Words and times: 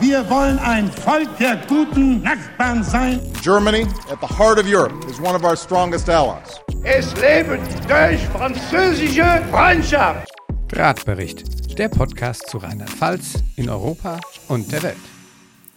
Wir 0.00 0.28
wollen 0.30 0.58
ein 0.58 0.90
Volk 0.90 1.28
der 1.38 1.58
guten 1.68 2.22
Nachbarn 2.22 2.82
sein. 2.82 3.20
Germany, 3.42 3.86
at 4.10 4.18
the 4.22 4.26
heart 4.26 4.58
of 4.58 4.66
Europe, 4.66 4.94
is 5.10 5.20
one 5.20 5.34
of 5.36 5.44
our 5.44 5.54
strongest 5.54 6.08
allies. 6.08 6.58
Es 6.84 7.14
lebe 7.16 7.58
durch 7.86 8.20
französische 8.28 9.42
Freundschaft. 9.50 10.26
Drahtbericht, 10.68 11.78
der 11.78 11.90
Podcast 11.90 12.48
zu 12.48 12.56
Rheinland-Pfalz 12.56 13.42
in 13.56 13.68
Europa 13.68 14.18
und 14.48 14.72
der 14.72 14.82
Welt. 14.84 14.96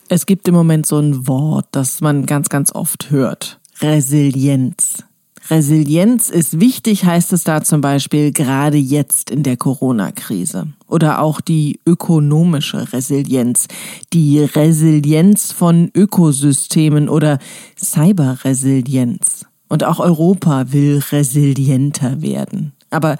Es 0.07 0.25
gibt 0.25 0.47
im 0.47 0.55
Moment 0.55 0.85
so 0.85 0.99
ein 0.99 1.27
Wort, 1.27 1.67
das 1.71 1.99
man 1.99 2.25
ganz, 2.25 2.47
ganz 2.47 2.73
oft 2.73 3.11
hört. 3.11 3.59
Resilienz. 3.81 5.03
Resilienz 5.49 6.29
ist 6.29 6.59
wichtig, 6.59 7.03
heißt 7.03 7.33
es 7.33 7.43
da 7.43 7.61
zum 7.61 7.81
Beispiel 7.81 8.31
gerade 8.31 8.77
jetzt 8.77 9.29
in 9.29 9.43
der 9.43 9.57
Corona-Krise. 9.57 10.67
Oder 10.87 11.21
auch 11.21 11.41
die 11.41 11.79
ökonomische 11.85 12.93
Resilienz, 12.93 13.67
die 14.13 14.39
Resilienz 14.39 15.51
von 15.51 15.91
Ökosystemen 15.93 17.09
oder 17.09 17.39
Cyberresilienz. 17.77 19.45
Und 19.67 19.83
auch 19.83 19.99
Europa 19.99 20.71
will 20.71 21.03
resilienter 21.11 22.21
werden. 22.21 22.73
Aber 22.89 23.17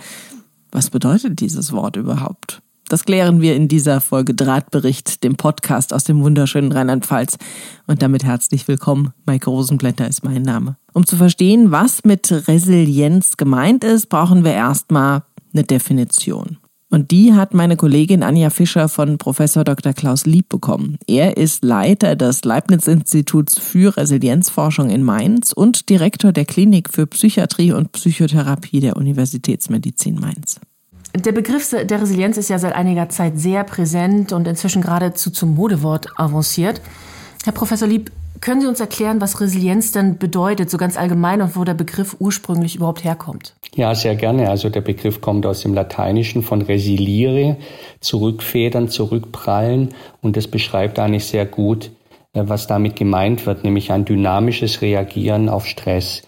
was 0.72 0.90
bedeutet 0.90 1.40
dieses 1.40 1.72
Wort 1.72 1.98
überhaupt? 1.98 2.63
Das 2.90 3.06
klären 3.06 3.42
wir 3.42 3.56
in 3.56 3.68
dieser 3.68 4.02
Folge 4.02 4.34
Drahtbericht, 4.34 5.24
dem 5.24 5.36
Podcast 5.36 5.94
aus 5.94 6.04
dem 6.04 6.22
wunderschönen 6.22 6.72
Rheinland-Pfalz. 6.72 7.38
Und 7.88 8.02
damit 8.02 8.24
herzlich 8.24 8.68
willkommen. 8.68 9.14
Maike 9.26 9.50
Rosenblätter 9.50 10.08
ist 10.08 10.24
mein 10.24 10.42
Name. 10.42 10.78
Um 10.94 11.06
zu 11.06 11.16
verstehen, 11.16 11.72
was 11.72 12.04
mit 12.04 12.48
Resilienz 12.48 13.38
gemeint 13.38 13.84
ist, 13.84 14.10
brauchen 14.10 14.44
wir 14.44 14.54
erstmal 14.54 15.24
eine 15.54 15.64
Definition. 15.64 16.58
Und 16.94 17.10
die 17.10 17.34
hat 17.34 17.56
meine 17.56 17.76
Kollegin 17.76 18.22
Anja 18.22 18.52
Fischer 18.52 18.88
von 18.88 19.18
Professor 19.18 19.64
Dr. 19.64 19.94
Klaus 19.94 20.28
Lieb 20.28 20.48
bekommen. 20.50 21.00
Er 21.08 21.38
ist 21.38 21.64
Leiter 21.64 22.16
des 22.16 22.44
Leibniz-Instituts 22.44 23.58
für 23.58 23.98
Resilienzforschung 23.98 24.92
in 24.92 25.02
Mainz 25.02 25.54
und 25.54 25.90
Direktor 25.90 26.32
der 26.32 26.46
Klinik 26.46 26.92
für 26.92 27.08
Psychiatrie 27.08 27.72
und 27.72 27.94
Psychotherapie 27.94 28.80
der 28.80 28.96
Universitätsmedizin 28.96 30.20
Mainz. 30.20 30.60
Der 31.16 31.32
Begriff 31.32 31.70
der 31.70 32.02
Resilienz 32.02 32.38
ist 32.38 32.50
ja 32.50 32.58
seit 32.58 32.74
einiger 32.74 33.08
Zeit 33.10 33.38
sehr 33.38 33.64
präsent 33.64 34.34
und 34.34 34.48
inzwischen 34.48 34.82
geradezu 34.82 35.30
zum 35.30 35.54
Modewort 35.54 36.08
avanciert. 36.18 36.82
Herr 37.44 37.54
Professor 37.54 37.88
Lieb, 37.88 38.12
können 38.42 38.60
Sie 38.60 38.68
uns 38.68 38.80
erklären, 38.80 39.22
was 39.22 39.40
Resilienz 39.40 39.94
denn 39.94 40.18
bedeutet, 40.18 40.70
so 40.70 40.78
ganz 40.78 40.98
allgemein 40.98 41.42
und 41.42 41.56
wo 41.56 41.64
der 41.64 41.76
Begriff 41.76 42.18
ursprünglich 42.20 42.76
überhaupt 42.76 43.04
herkommt? 43.04 43.56
Ja, 43.76 43.96
sehr 43.96 44.16
gerne. 44.16 44.50
Also 44.50 44.70
der 44.70 44.82
Begriff 44.82 45.22
kommt 45.22 45.46
aus 45.46 45.62
dem 45.62 45.74
Lateinischen 45.74 46.42
von 46.42 46.62
resiliere, 46.62 47.58
zurückfedern, 48.02 48.90
zurückprallen 48.90 49.90
und 50.22 50.36
das 50.36 50.48
beschreibt 50.48 51.00
eigentlich 51.00 51.26
sehr 51.26 51.46
gut, 51.46 51.92
äh, 52.34 52.44
was 52.46 52.68
damit 52.68 52.96
gemeint 52.96 53.46
wird, 53.46 53.64
nämlich 53.64 53.92
ein 53.92 54.04
dynamisches 54.04 54.82
Reagieren 54.82 55.48
auf 55.48 55.66
Stress. 55.66 56.24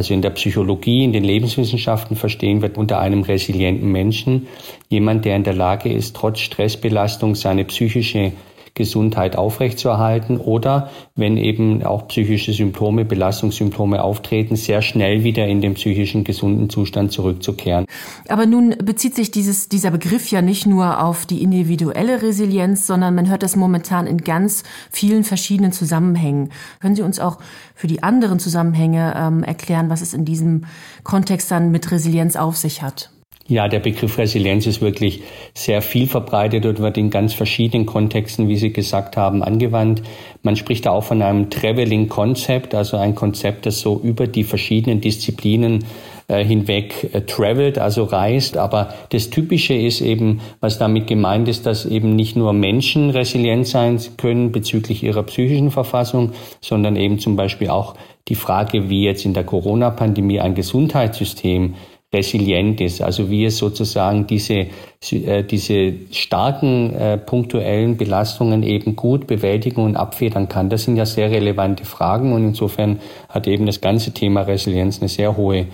Also 0.00 0.14
in 0.14 0.22
der 0.22 0.30
Psychologie, 0.30 1.04
in 1.04 1.12
den 1.12 1.24
Lebenswissenschaften 1.24 2.16
verstehen 2.16 2.62
wir 2.62 2.78
unter 2.78 3.00
einem 3.00 3.20
resilienten 3.20 3.92
Menschen 3.92 4.46
jemand, 4.88 5.26
der 5.26 5.36
in 5.36 5.44
der 5.44 5.52
Lage 5.52 5.92
ist, 5.92 6.16
trotz 6.16 6.38
Stressbelastung 6.38 7.34
seine 7.34 7.66
psychische 7.66 8.32
Gesundheit 8.80 9.36
aufrechtzuerhalten 9.36 10.38
oder 10.38 10.88
wenn 11.14 11.36
eben 11.36 11.82
auch 11.84 12.08
psychische 12.08 12.54
Symptome, 12.54 13.04
Belastungssymptome 13.04 14.02
auftreten, 14.02 14.56
sehr 14.56 14.80
schnell 14.80 15.22
wieder 15.22 15.46
in 15.46 15.60
den 15.60 15.74
psychischen 15.74 16.24
gesunden 16.24 16.70
Zustand 16.70 17.12
zurückzukehren. 17.12 17.84
Aber 18.28 18.46
nun 18.46 18.74
bezieht 18.82 19.14
sich 19.14 19.30
dieses, 19.30 19.68
dieser 19.68 19.90
Begriff 19.90 20.30
ja 20.30 20.40
nicht 20.40 20.64
nur 20.64 21.04
auf 21.04 21.26
die 21.26 21.42
individuelle 21.42 22.22
Resilienz, 22.22 22.86
sondern 22.86 23.14
man 23.14 23.28
hört 23.28 23.42
das 23.42 23.54
momentan 23.54 24.06
in 24.06 24.16
ganz 24.16 24.62
vielen 24.90 25.22
verschiedenen 25.22 25.72
Zusammenhängen. 25.72 26.48
Können 26.80 26.96
Sie 26.96 27.02
uns 27.02 27.20
auch 27.20 27.36
für 27.74 27.86
die 27.86 28.02
anderen 28.02 28.38
Zusammenhänge 28.38 29.12
ähm, 29.14 29.42
erklären, 29.42 29.90
was 29.90 30.00
es 30.00 30.14
in 30.14 30.24
diesem 30.24 30.64
Kontext 31.04 31.50
dann 31.50 31.70
mit 31.70 31.90
Resilienz 31.90 32.34
auf 32.36 32.56
sich 32.56 32.80
hat? 32.80 33.10
Ja, 33.50 33.66
der 33.66 33.80
Begriff 33.80 34.16
Resilienz 34.16 34.68
ist 34.68 34.80
wirklich 34.80 35.22
sehr 35.54 35.82
viel 35.82 36.06
verbreitet 36.06 36.66
und 36.66 36.78
wird 36.78 36.96
in 36.96 37.10
ganz 37.10 37.34
verschiedenen 37.34 37.84
Kontexten, 37.84 38.46
wie 38.46 38.54
Sie 38.54 38.72
gesagt 38.72 39.16
haben, 39.16 39.42
angewandt. 39.42 40.02
Man 40.44 40.54
spricht 40.54 40.86
da 40.86 40.92
auch 40.92 41.02
von 41.02 41.20
einem 41.20 41.50
Traveling 41.50 42.08
Concept, 42.08 42.76
also 42.76 42.96
ein 42.96 43.16
Konzept, 43.16 43.66
das 43.66 43.80
so 43.80 44.00
über 44.04 44.28
die 44.28 44.44
verschiedenen 44.44 45.00
Disziplinen 45.00 45.84
äh, 46.28 46.44
hinweg 46.44 47.10
äh, 47.12 47.22
travelt, 47.22 47.76
also 47.76 48.04
reist. 48.04 48.56
Aber 48.56 48.94
das 49.08 49.30
Typische 49.30 49.74
ist 49.74 50.00
eben, 50.00 50.40
was 50.60 50.78
damit 50.78 51.08
gemeint 51.08 51.48
ist, 51.48 51.66
dass 51.66 51.86
eben 51.86 52.14
nicht 52.14 52.36
nur 52.36 52.52
Menschen 52.52 53.10
resilient 53.10 53.66
sein 53.66 53.98
können 54.16 54.52
bezüglich 54.52 55.02
ihrer 55.02 55.24
psychischen 55.24 55.72
Verfassung, 55.72 56.34
sondern 56.60 56.94
eben 56.94 57.18
zum 57.18 57.34
Beispiel 57.34 57.70
auch 57.70 57.96
die 58.28 58.36
Frage, 58.36 58.88
wie 58.88 59.02
jetzt 59.02 59.24
in 59.24 59.34
der 59.34 59.42
Corona-Pandemie 59.42 60.38
ein 60.38 60.54
Gesundheitssystem 60.54 61.74
resilient 62.12 62.80
ist, 62.80 63.02
also 63.02 63.30
wie 63.30 63.44
es 63.44 63.58
sozusagen 63.58 64.26
diese, 64.26 64.66
äh, 65.12 65.44
diese 65.44 65.94
starken 66.10 66.94
äh, 66.94 67.18
punktuellen 67.18 67.96
Belastungen 67.96 68.62
eben 68.62 68.96
gut 68.96 69.26
bewältigen 69.26 69.82
und 69.82 69.96
abfedern 69.96 70.48
kann. 70.48 70.70
Das 70.70 70.84
sind 70.84 70.96
ja 70.96 71.06
sehr 71.06 71.30
relevante 71.30 71.84
Fragen 71.84 72.32
und 72.32 72.44
insofern 72.44 72.98
hat 73.28 73.46
eben 73.46 73.66
das 73.66 73.80
ganze 73.80 74.12
Thema 74.12 74.42
Resilienz 74.42 75.00
eine 75.00 75.08
sehr 75.08 75.36
hohe 75.36 75.66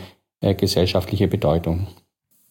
äh, 0.43 0.55
gesellschaftliche 0.55 1.27
Bedeutung. 1.27 1.87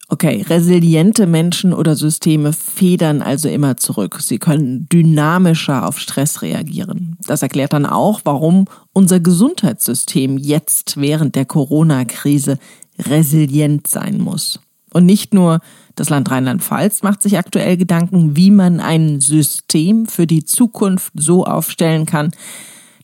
Okay, 0.08 0.46
resiliente 0.48 1.26
Menschen 1.26 1.74
oder 1.74 1.96
Systeme 1.96 2.54
federn 2.54 3.24
also 3.24 3.50
immer 3.50 3.78
zurück. 3.78 4.22
Sie 4.22 4.38
können 4.38 4.88
dynamischer 4.88 5.88
auf 5.88 6.00
Stress 6.00 6.44
reagieren. 6.44 7.18
Das 7.26 7.42
erklärt 7.42 7.74
dann 7.74 7.88
auch, 7.88 8.22
warum 8.24 8.66
unser 8.94 9.20
Gesundheitssystem 9.20 10.38
jetzt 10.38 11.02
während 11.02 11.36
der 11.36 11.46
Corona-Krise 11.46 12.60
resilient 13.00 13.88
sein 13.88 14.20
muss. 14.20 14.60
Und 14.94 15.06
nicht 15.06 15.34
nur 15.34 15.60
das 15.96 16.10
Land 16.10 16.32
Rheinland-Pfalz 16.32 17.04
macht 17.04 17.22
sich 17.22 17.38
aktuell 17.38 17.78
Gedanken, 17.78 18.36
wie 18.36 18.52
man 18.52 18.80
ein 18.80 19.20
System 19.20 20.06
für 20.06 20.28
die 20.28 20.46
Zukunft 20.46 21.12
so 21.16 21.46
aufstellen 21.46 22.06
kann, 22.06 22.32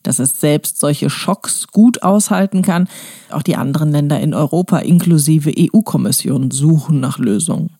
dass 0.03 0.19
es 0.19 0.39
selbst 0.39 0.79
solche 0.79 1.09
Schocks 1.09 1.67
gut 1.67 2.03
aushalten 2.03 2.61
kann. 2.61 2.87
Auch 3.29 3.43
die 3.43 3.55
anderen 3.55 3.91
Länder 3.91 4.19
in 4.19 4.33
Europa 4.33 4.79
inklusive 4.79 5.51
EU-Kommission 5.57 6.51
suchen 6.51 6.99
nach 6.99 7.17
Lösungen. 7.17 7.71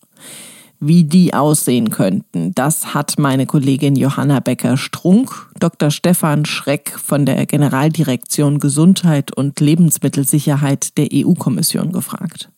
Wie 0.83 1.03
die 1.03 1.35
aussehen 1.35 1.91
könnten, 1.91 2.55
das 2.55 2.95
hat 2.95 3.19
meine 3.19 3.45
Kollegin 3.45 3.95
Johanna 3.95 4.39
Becker-Strunk 4.39 5.51
Dr. 5.59 5.91
Stefan 5.91 6.43
Schreck 6.45 6.97
von 6.97 7.27
der 7.27 7.45
Generaldirektion 7.45 8.57
Gesundheit 8.57 9.31
und 9.31 9.59
Lebensmittelsicherheit 9.59 10.97
der 10.97 11.09
EU-Kommission 11.13 11.91
gefragt. 11.91 12.49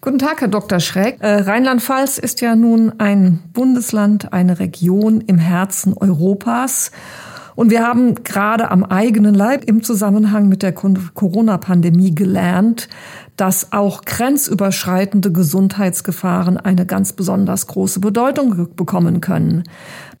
Guten 0.00 0.18
Tag, 0.18 0.40
Herr 0.40 0.48
Dr. 0.48 0.80
Schreck. 0.80 1.18
Äh, 1.20 1.42
Rheinland-Pfalz 1.42 2.18
ist 2.18 2.40
ja 2.40 2.56
nun 2.56 2.98
ein 2.98 3.38
Bundesland, 3.52 4.32
eine 4.32 4.58
Region 4.58 5.20
im 5.20 5.38
Herzen 5.38 5.96
Europas. 5.96 6.90
Und 7.54 7.70
wir 7.70 7.86
haben 7.86 8.22
gerade 8.24 8.70
am 8.70 8.84
eigenen 8.84 9.34
Leib 9.34 9.64
im 9.64 9.82
Zusammenhang 9.82 10.48
mit 10.48 10.62
der 10.62 10.72
Corona-Pandemie 10.72 12.14
gelernt, 12.14 12.88
dass 13.36 13.72
auch 13.72 14.04
grenzüberschreitende 14.04 15.32
Gesundheitsgefahren 15.32 16.56
eine 16.56 16.86
ganz 16.86 17.12
besonders 17.12 17.66
große 17.66 18.00
Bedeutung 18.00 18.68
bekommen 18.76 19.20
können. 19.20 19.64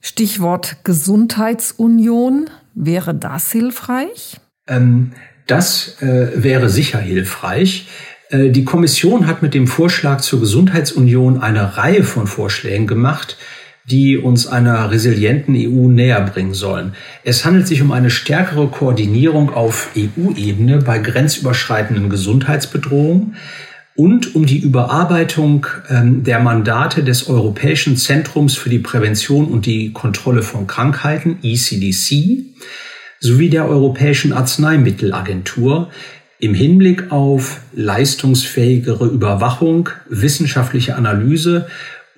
Stichwort 0.00 0.84
Gesundheitsunion, 0.84 2.46
wäre 2.74 3.14
das 3.14 3.52
hilfreich? 3.52 4.40
Ähm, 4.66 5.12
das 5.46 6.00
äh, 6.00 6.42
wäre 6.42 6.68
sicher 6.68 6.98
hilfreich. 6.98 7.88
Äh, 8.30 8.50
die 8.50 8.64
Kommission 8.64 9.26
hat 9.26 9.42
mit 9.42 9.54
dem 9.54 9.66
Vorschlag 9.66 10.20
zur 10.20 10.40
Gesundheitsunion 10.40 11.40
eine 11.40 11.76
Reihe 11.76 12.02
von 12.02 12.26
Vorschlägen 12.26 12.86
gemacht, 12.86 13.36
die 13.84 14.16
uns 14.16 14.46
einer 14.46 14.90
resilienten 14.90 15.54
EU 15.56 15.88
näher 15.88 16.20
bringen 16.20 16.54
sollen. 16.54 16.94
Es 17.24 17.44
handelt 17.44 17.66
sich 17.66 17.82
um 17.82 17.92
eine 17.92 18.10
stärkere 18.10 18.68
Koordinierung 18.68 19.52
auf 19.52 19.90
EU-Ebene 19.96 20.78
bei 20.78 20.98
grenzüberschreitenden 20.98 22.08
Gesundheitsbedrohungen 22.08 23.34
und 23.94 24.34
um 24.34 24.46
die 24.46 24.58
Überarbeitung 24.58 25.66
ähm, 25.90 26.24
der 26.24 26.40
Mandate 26.40 27.04
des 27.04 27.28
Europäischen 27.28 27.96
Zentrums 27.96 28.56
für 28.56 28.70
die 28.70 28.78
Prävention 28.78 29.46
und 29.46 29.66
die 29.66 29.92
Kontrolle 29.92 30.42
von 30.42 30.66
Krankheiten, 30.66 31.38
ECDC, 31.42 32.44
sowie 33.20 33.50
der 33.50 33.68
Europäischen 33.68 34.32
Arzneimittelagentur 34.32 35.90
im 36.38 36.54
Hinblick 36.54 37.12
auf 37.12 37.60
leistungsfähigere 37.72 39.06
Überwachung, 39.06 39.90
wissenschaftliche 40.08 40.96
Analyse 40.96 41.66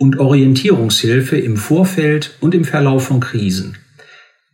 und 0.04 0.20
Orientierungshilfe 0.20 1.38
im 1.38 1.56
Vorfeld 1.56 2.36
und 2.40 2.54
im 2.54 2.66
Verlauf 2.66 3.06
von 3.06 3.20
Krisen. 3.20 3.78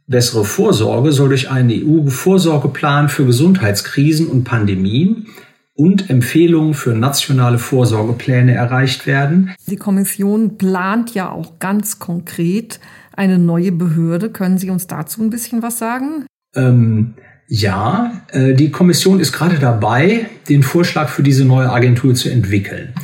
Bessere 0.06 0.44
Vorsorge 0.44 1.10
soll 1.10 1.30
durch 1.30 1.50
einen 1.50 1.70
EU-Vorsorgeplan 1.70 3.08
für 3.08 3.26
Gesundheitskrisen 3.26 4.28
und 4.28 4.44
Pandemien 4.44 5.26
und 5.74 6.08
Empfehlungen 6.08 6.74
für 6.74 6.94
nationale 6.94 7.58
Vorsorgepläne 7.58 8.54
erreicht 8.54 9.08
werden. 9.08 9.52
Die 9.66 9.76
Kommission 9.76 10.56
plant 10.56 11.14
ja 11.14 11.30
auch 11.30 11.58
ganz 11.58 11.98
konkret 11.98 12.78
eine 13.12 13.38
neue 13.38 13.72
Behörde. 13.72 14.30
Können 14.30 14.58
Sie 14.58 14.70
uns 14.70 14.86
dazu 14.86 15.20
ein 15.20 15.30
bisschen 15.30 15.62
was 15.62 15.78
sagen? 15.78 16.26
Ähm, 16.54 17.14
ja, 17.48 18.22
äh, 18.30 18.54
die 18.54 18.70
Kommission 18.70 19.18
ist 19.18 19.32
gerade 19.32 19.58
dabei, 19.58 20.26
den 20.48 20.62
Vorschlag 20.62 21.08
für 21.08 21.24
diese 21.24 21.44
neue 21.44 21.72
Agentur 21.72 22.14
zu 22.14 22.30
entwickeln. 22.30 22.94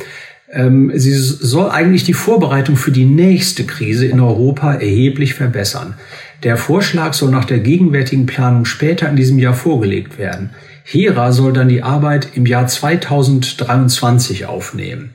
Ähm, 0.49 0.91
sie 0.95 1.13
soll 1.13 1.69
eigentlich 1.69 2.03
die 2.03 2.13
Vorbereitung 2.13 2.77
für 2.77 2.91
die 2.91 3.05
nächste 3.05 3.65
Krise 3.65 4.05
in 4.05 4.19
Europa 4.19 4.73
erheblich 4.73 5.33
verbessern. 5.33 5.95
Der 6.43 6.57
Vorschlag 6.57 7.13
soll 7.13 7.31
nach 7.31 7.45
der 7.45 7.59
gegenwärtigen 7.59 8.25
Planung 8.25 8.65
später 8.65 9.09
in 9.09 9.15
diesem 9.15 9.39
Jahr 9.39 9.53
vorgelegt 9.53 10.17
werden. 10.17 10.51
Hera 10.83 11.33
soll 11.33 11.51
dann 11.51 11.67
die 11.67 11.83
Arbeit 11.83 12.29
im 12.35 12.45
Jahr 12.45 12.67
2023 12.67 14.45
aufnehmen. 14.45 15.09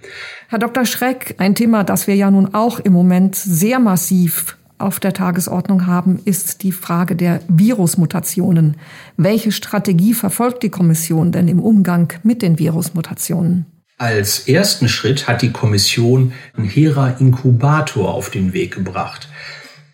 Herr 0.49 0.59
Dr. 0.59 0.85
Schreck, 0.85 1.37
ein 1.39 1.55
Thema, 1.55 1.83
das 1.83 2.07
wir 2.07 2.15
ja 2.15 2.31
nun 2.31 2.53
auch 2.53 2.79
im 2.79 2.93
Moment 2.93 3.37
sehr 3.37 3.79
massiv 3.79 4.59
auf 4.77 5.01
der 5.01 5.15
Tagesordnung 5.15 5.87
haben, 5.87 6.19
ist 6.25 6.63
die 6.63 6.73
Frage 6.73 7.17
der 7.17 7.41
Virusmutationen. 7.49 8.77
Welche 9.17 9.53
Strategie 9.53 10.13
verfolgt 10.13 10.63
die 10.63 10.71
Kommission 10.71 11.33
denn 11.33 11.49
im 11.49 11.61
Umgang 11.61 12.13
mit 12.23 12.43
den 12.43 12.59
Virusmutationen? 12.59 13.65
Als 14.03 14.49
ersten 14.49 14.89
Schritt 14.89 15.29
hat 15.29 15.43
die 15.43 15.53
Kommission 15.53 16.33
einen 16.57 16.69
HERA-Inkubator 16.69 18.13
auf 18.13 18.31
den 18.31 18.53
Weg 18.53 18.75
gebracht. 18.75 19.29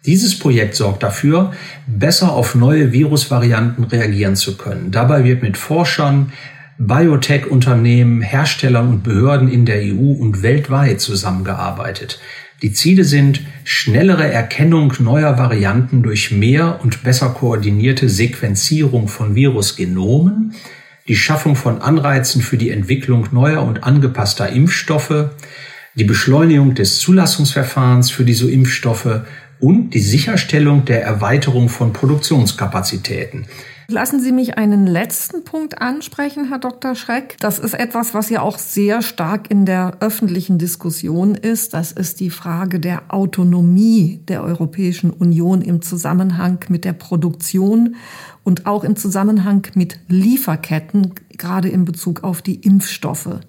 Dieses 0.07 0.39
Projekt 0.39 0.77
sorgt 0.77 1.03
dafür, 1.03 1.53
besser 1.87 2.33
auf 2.33 2.55
neue 2.55 2.91
Virusvarianten 2.91 3.85
reagieren 3.85 4.35
zu 4.35 4.57
können. 4.57 4.93
Dabei 4.93 5.25
wird 5.25 5.43
mit 5.43 5.59
Forschern, 5.59 6.33
Biotech-Unternehmen, 6.79 8.23
Herstellern 8.23 8.89
und 8.89 9.03
Behörden 9.03 9.51
in 9.51 9.67
der 9.67 9.83
EU 9.83 10.13
und 10.19 10.43
weltweit 10.43 11.03
zusammengearbeitet. 11.03 12.19
Die 12.63 12.73
Ziele 12.73 13.05
sind 13.05 13.43
schnellere 13.65 14.33
Erkennung 14.33 14.95
neuer 15.01 15.37
Varianten 15.37 16.03
durch 16.03 16.31
mehr 16.31 16.81
und 16.83 17.03
besser 17.03 17.29
koordinierte 17.29 18.09
Sequenzierung 18.09 19.07
von 19.07 19.35
Virusgenomen, 19.35 20.55
die 21.09 21.17
Schaffung 21.17 21.57
von 21.57 21.81
Anreizen 21.81 22.43
für 22.43 22.59
die 22.59 22.71
Entwicklung 22.71 23.29
neuer 23.33 23.63
und 23.63 23.83
angepasster 23.83 24.51
Impfstoffe, 24.51 25.31
die 25.95 26.05
Beschleunigung 26.05 26.75
des 26.75 27.01
Zulassungsverfahrens 27.01 28.11
für 28.11 28.25
diese 28.25 28.51
Impfstoffe 28.51 29.23
und 29.59 29.91
die 29.91 30.01
Sicherstellung 30.01 30.85
der 30.85 31.03
Erweiterung 31.03 31.69
von 31.69 31.93
Produktionskapazitäten. 31.93 33.47
Lassen 33.90 34.20
Sie 34.20 34.32
mich 34.32 34.58
einen 34.58 34.87
letzten 34.87 35.44
Punkt 35.44 35.81
ansprechen, 35.81 36.49
Herr 36.50 36.58
Dr. 36.58 36.94
Schreck. 36.94 37.37
Das 37.40 37.58
ist 37.58 37.73
etwas, 37.73 38.12
was 38.12 38.29
ja 38.29 38.43
auch 38.43 38.58
sehr 38.58 39.00
stark 39.00 39.50
in 39.50 39.64
der 39.64 39.96
öffentlichen 40.00 40.58
Diskussion 40.58 41.35
ist. 41.35 41.73
Das 41.73 41.93
ist 41.93 42.20
die 42.20 42.29
Frage 42.29 42.81
der 42.81 43.05
Autonomie 43.08 44.20
der 44.29 44.44
Europäischen 44.44 45.08
Union 45.08 45.62
im 45.62 45.81
Zusammenhang 45.81 46.58
mit 46.69 46.85
der 46.85 46.93
Produktion 46.93 47.96
und 48.44 48.67
auch 48.67 48.85
im 48.85 48.94
Zusammenhang 48.94 49.67
mit 49.73 49.99
Lieferketten, 50.08 51.14
gerade 51.38 51.70
in 51.70 51.87
Bezug 51.87 52.25
auf 52.25 52.43
die 52.43 52.56
Impfstoffe. 52.56 53.40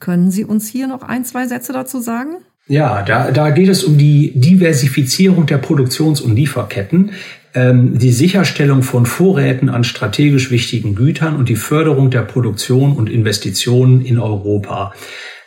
Können 0.00 0.30
Sie 0.30 0.46
uns 0.46 0.68
hier 0.68 0.86
noch 0.86 1.02
ein, 1.02 1.26
zwei 1.26 1.46
Sätze 1.46 1.74
dazu 1.74 2.00
sagen? 2.00 2.36
Ja, 2.66 3.02
da, 3.02 3.30
da 3.30 3.50
geht 3.50 3.68
es 3.68 3.84
um 3.84 3.98
die 3.98 4.32
Diversifizierung 4.40 5.44
der 5.44 5.58
Produktions- 5.58 6.22
und 6.22 6.34
Lieferketten, 6.34 7.10
ähm, 7.54 7.98
die 7.98 8.12
Sicherstellung 8.12 8.82
von 8.82 9.06
Vorräten 9.06 9.68
an 9.68 9.84
strategisch 9.84 10.50
wichtigen 10.50 10.94
Gütern 10.94 11.36
und 11.36 11.48
die 11.48 11.56
Förderung 11.56 12.10
der 12.10 12.22
Produktion 12.22 12.92
und 12.92 13.10
Investitionen 13.10 14.04
in 14.04 14.18
Europa. 14.18 14.92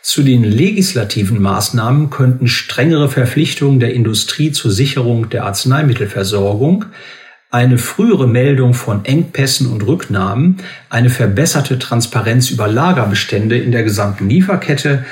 Zu 0.02 0.22
den 0.22 0.44
legislativen 0.44 1.42
Maßnahmen 1.42 2.10
könnten 2.10 2.46
strengere 2.46 3.08
Verpflichtungen 3.08 3.80
der 3.80 3.92
Industrie 3.92 4.52
zur 4.52 4.70
Sicherung 4.70 5.30
der 5.30 5.44
Arzneimittelversorgung, 5.44 6.84
eine 7.50 7.78
frühere 7.78 8.28
Meldung 8.28 8.74
von 8.74 9.04
Engpässen 9.04 9.66
und 9.66 9.84
Rücknahmen, 9.84 10.58
eine 10.90 11.10
verbesserte 11.10 11.78
Transparenz 11.78 12.50
über 12.50 12.68
Lagerbestände 12.68 13.58
in 13.58 13.72
der 13.72 13.82
gesamten 13.82 14.28
Lieferkette 14.28 15.04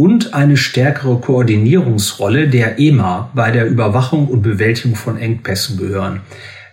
und 0.00 0.32
eine 0.32 0.56
stärkere 0.56 1.20
Koordinierungsrolle 1.20 2.48
der 2.48 2.78
EMA 2.78 3.30
bei 3.34 3.50
der 3.50 3.66
Überwachung 3.66 4.28
und 4.28 4.40
Bewältigung 4.40 4.96
von 4.96 5.18
Engpässen 5.18 5.76
gehören. 5.76 6.22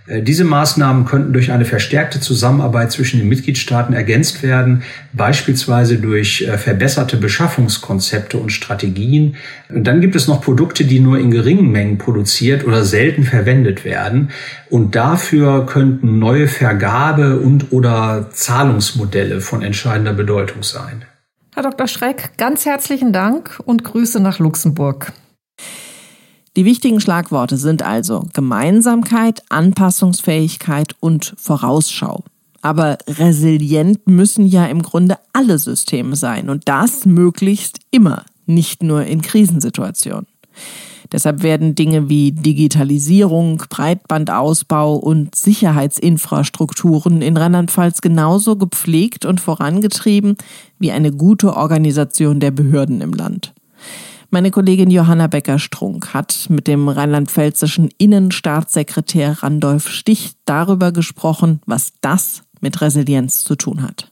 Äh, 0.07 0.21
diese 0.21 0.45
Maßnahmen 0.45 1.03
könnten 1.03 1.33
durch 1.33 1.51
eine 1.51 1.65
verstärkte 1.65 2.21
Zusammenarbeit 2.21 2.93
zwischen 2.93 3.19
den 3.19 3.27
Mitgliedstaaten 3.27 3.93
ergänzt 3.93 4.43
werden, 4.43 4.83
beispielsweise 5.11 5.97
durch 5.97 6.43
äh, 6.43 6.57
verbesserte 6.57 7.17
Beschaffungskonzepte 7.17 8.37
und 8.37 8.53
Strategien. 8.53 9.35
Und 9.67 9.85
dann 9.85 9.99
gibt 9.99 10.15
es 10.15 10.29
noch 10.29 10.41
Produkte, 10.41 10.85
die 10.85 11.01
nur 11.01 11.19
in 11.19 11.29
geringen 11.29 11.69
Mengen 11.69 11.97
produziert 11.97 12.65
oder 12.65 12.85
selten 12.85 13.25
verwendet 13.25 13.83
werden. 13.83 14.29
Und 14.69 14.95
dafür 14.95 15.65
könnten 15.65 16.17
neue 16.17 16.47
Vergabe- 16.47 17.41
und 17.41 17.73
oder 17.73 18.29
Zahlungsmodelle 18.31 19.41
von 19.41 19.63
entscheidender 19.63 20.13
Bedeutung 20.13 20.63
sein. 20.63 21.03
Herr 21.57 21.63
Dr. 21.63 21.87
Schreck, 21.87 22.37
ganz 22.37 22.67
herzlichen 22.67 23.11
Dank 23.13 23.59
und 23.65 23.83
Grüße 23.83 24.19
nach 24.19 24.37
Luxemburg. 24.37 25.11
Die 26.55 26.65
wichtigen 26.65 27.01
Schlagworte 27.01 27.57
sind 27.57 27.81
also 27.81 28.27
Gemeinsamkeit, 28.33 29.41
Anpassungsfähigkeit 29.49 30.93
und 30.99 31.33
Vorausschau. 31.39 32.23
Aber 32.61 32.99
resilient 33.07 34.05
müssen 34.05 34.45
ja 34.45 34.67
im 34.67 34.83
Grunde 34.83 35.17
alle 35.33 35.57
Systeme 35.57 36.15
sein 36.15 36.51
und 36.51 36.69
das 36.69 37.07
möglichst 37.07 37.79
immer, 37.89 38.23
nicht 38.45 38.83
nur 38.83 39.05
in 39.05 39.23
Krisensituationen. 39.23 40.27
Deshalb 41.11 41.43
werden 41.43 41.75
Dinge 41.75 42.09
wie 42.09 42.31
Digitalisierung, 42.31 43.63
Breitbandausbau 43.69 44.95
und 44.95 45.35
Sicherheitsinfrastrukturen 45.35 47.21
in 47.21 47.37
Rheinland-Pfalz 47.37 48.01
genauso 48.01 48.55
gepflegt 48.55 49.25
und 49.25 49.39
vorangetrieben 49.39 50.35
wie 50.79 50.91
eine 50.91 51.11
gute 51.11 51.55
Organisation 51.55 52.39
der 52.39 52.51
Behörden 52.51 53.01
im 53.01 53.13
Land. 53.13 53.53
Meine 54.29 54.51
Kollegin 54.51 54.91
Johanna 54.91 55.27
Becker-Strunk 55.27 56.13
hat 56.13 56.47
mit 56.49 56.67
dem 56.67 56.89
rheinland-pfälzischen 56.89 57.89
Innenstaatssekretär 57.97 59.41
Randolph 59.41 59.87
Stich 59.87 60.33
darüber 60.43 60.91
gesprochen, 60.91 61.61
was 61.65 61.93
das 62.01 62.43
mit 62.59 62.81
Resilienz 62.81 63.45
zu 63.45 63.55
tun 63.55 63.81
hat. 63.81 64.11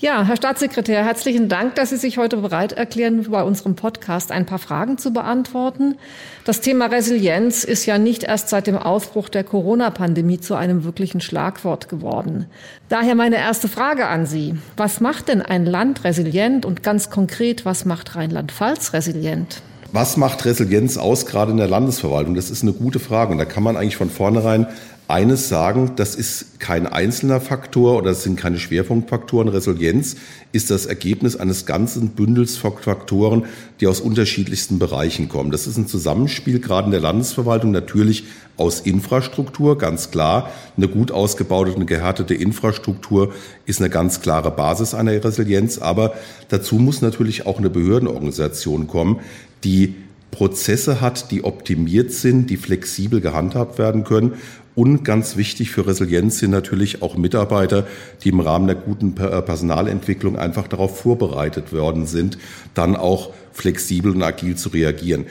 Ja, 0.00 0.24
Herr 0.24 0.36
Staatssekretär, 0.36 1.04
herzlichen 1.04 1.48
Dank, 1.48 1.74
dass 1.74 1.90
Sie 1.90 1.96
sich 1.96 2.18
heute 2.18 2.36
bereit 2.36 2.72
erklären, 2.72 3.26
bei 3.28 3.42
unserem 3.42 3.74
Podcast 3.74 4.30
ein 4.30 4.46
paar 4.46 4.60
Fragen 4.60 4.96
zu 4.96 5.12
beantworten. 5.12 5.96
Das 6.44 6.60
Thema 6.60 6.86
Resilienz 6.86 7.64
ist 7.64 7.84
ja 7.84 7.98
nicht 7.98 8.22
erst 8.22 8.48
seit 8.48 8.68
dem 8.68 8.76
Ausbruch 8.78 9.28
der 9.28 9.42
Corona-Pandemie 9.42 10.38
zu 10.38 10.54
einem 10.54 10.84
wirklichen 10.84 11.20
Schlagwort 11.20 11.88
geworden. 11.88 12.46
Daher 12.88 13.16
meine 13.16 13.38
erste 13.38 13.66
Frage 13.66 14.06
an 14.06 14.24
Sie. 14.24 14.54
Was 14.76 15.00
macht 15.00 15.26
denn 15.26 15.42
ein 15.42 15.66
Land 15.66 16.04
resilient 16.04 16.64
und 16.64 16.84
ganz 16.84 17.10
konkret, 17.10 17.64
was 17.64 17.84
macht 17.84 18.14
Rheinland-Pfalz 18.14 18.92
resilient? 18.92 19.62
Was 19.90 20.18
macht 20.18 20.44
Resilienz 20.44 20.98
aus, 20.98 21.24
gerade 21.24 21.50
in 21.50 21.56
der 21.56 21.66
Landesverwaltung? 21.66 22.34
Das 22.34 22.50
ist 22.50 22.62
eine 22.62 22.74
gute 22.74 22.98
Frage. 22.98 23.32
Und 23.32 23.38
da 23.38 23.46
kann 23.46 23.62
man 23.62 23.76
eigentlich 23.76 23.96
von 23.96 24.10
vornherein 24.10 24.66
eines 25.08 25.48
sagen, 25.48 25.92
das 25.96 26.14
ist 26.14 26.60
kein 26.60 26.86
einzelner 26.86 27.40
Faktor 27.40 27.96
oder 27.96 28.10
es 28.10 28.22
sind 28.22 28.38
keine 28.38 28.58
Schwerpunktfaktoren. 28.58 29.48
Resilienz 29.48 30.16
ist 30.52 30.70
das 30.70 30.84
Ergebnis 30.84 31.34
eines 31.34 31.64
ganzen 31.64 32.10
Bündels 32.10 32.58
von 32.58 32.76
Faktoren, 32.76 33.46
die 33.80 33.86
aus 33.86 34.00
unterschiedlichsten 34.00 34.78
Bereichen 34.78 35.30
kommen. 35.30 35.50
Das 35.50 35.66
ist 35.66 35.78
ein 35.78 35.86
Zusammenspiel 35.86 36.60
gerade 36.60 36.86
in 36.86 36.90
der 36.90 37.00
Landesverwaltung 37.00 37.70
natürlich 37.70 38.24
aus 38.58 38.80
Infrastruktur, 38.80 39.78
ganz 39.78 40.10
klar. 40.10 40.50
Eine 40.76 40.88
gut 40.88 41.10
ausgebaute, 41.10 41.74
eine 41.74 41.86
gehärtete 41.86 42.34
Infrastruktur 42.34 43.32
ist 43.64 43.80
eine 43.80 43.88
ganz 43.88 44.20
klare 44.20 44.50
Basis 44.50 44.92
einer 44.92 45.12
Resilienz. 45.24 45.78
Aber 45.78 46.12
dazu 46.48 46.74
muss 46.74 47.00
natürlich 47.00 47.46
auch 47.46 47.58
eine 47.58 47.70
Behördenorganisation 47.70 48.88
kommen, 48.88 49.20
die 49.64 49.94
Prozesse 50.30 51.00
hat, 51.00 51.30
die 51.30 51.44
optimiert 51.44 52.12
sind, 52.12 52.48
die 52.50 52.56
flexibel 52.56 53.20
gehandhabt 53.20 53.78
werden 53.78 54.04
können 54.04 54.34
und 54.78 55.02
ganz 55.02 55.36
wichtig 55.36 55.72
für 55.72 55.88
Resilienz 55.88 56.38
sind 56.38 56.52
natürlich 56.52 57.02
auch 57.02 57.16
Mitarbeiter, 57.16 57.84
die 58.22 58.28
im 58.28 58.38
Rahmen 58.38 58.68
der 58.68 58.76
guten 58.76 59.16
äh, 59.16 59.42
Personalentwicklung 59.42 60.38
einfach 60.38 60.68
darauf 60.68 61.00
vorbereitet 61.00 61.72
worden 61.72 62.06
sind, 62.06 62.38
dann 62.74 62.94
auch 62.94 63.30
flexibel 63.52 64.12
und 64.12 64.22
agil 64.22 64.54
zu 64.54 64.68
reagieren. 64.68 65.26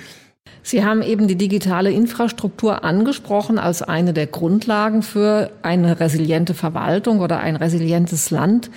Sie 0.63 0.84
haben 0.84 1.01
eben 1.01 1.29
die 1.29 1.38
digitale 1.38 1.91
Infrastruktur 1.91 2.84
angesprochen 2.84 3.57
als 3.57 3.81
eine 3.81 4.12
der 4.12 4.27
Grundlagen 4.27 5.01
für 5.01 5.50
eine 5.62 6.01
resiliente 6.01 6.53
Verwaltung 6.53 7.22
oder 7.22 7.39
ein 7.39 7.55
resilientes 7.55 8.31
Land. 8.31 8.69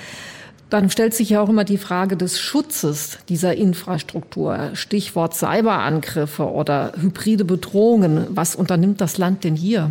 Dann 0.71 0.89
stellt 0.89 1.15
sich 1.15 1.31
ja 1.31 1.41
auch 1.41 1.49
immer 1.49 1.65
die 1.65 1.79
Frage 1.79 2.17
des 2.17 2.41
Schutzes 2.41 3.19
dieser 3.29 3.57
Infrastruktur. 3.57 4.71
Stichwort 4.75 5.35
Cyberangriffe 5.35 6.49
oder 6.49 6.93
hybride 7.01 7.45
Bedrohungen. 7.45 8.29
Was 8.31 8.55
unternimmt 8.55 9.01
das 9.01 9.19
Land 9.19 9.43
denn 9.43 9.57
hier? 9.57 9.91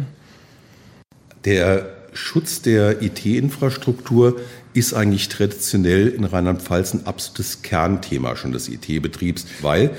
Der 1.43 1.89
Schutz 2.13 2.61
der 2.61 3.01
IT-Infrastruktur 3.01 4.39
ist 4.73 4.93
eigentlich 4.93 5.27
traditionell 5.27 6.07
in 6.07 6.23
Rheinland-Pfalz 6.23 6.93
ein 6.93 7.05
absolutes 7.05 7.61
Kernthema 7.61 8.37
schon 8.37 8.53
des 8.53 8.69
IT-Betriebs, 8.69 9.45
weil 9.61 9.91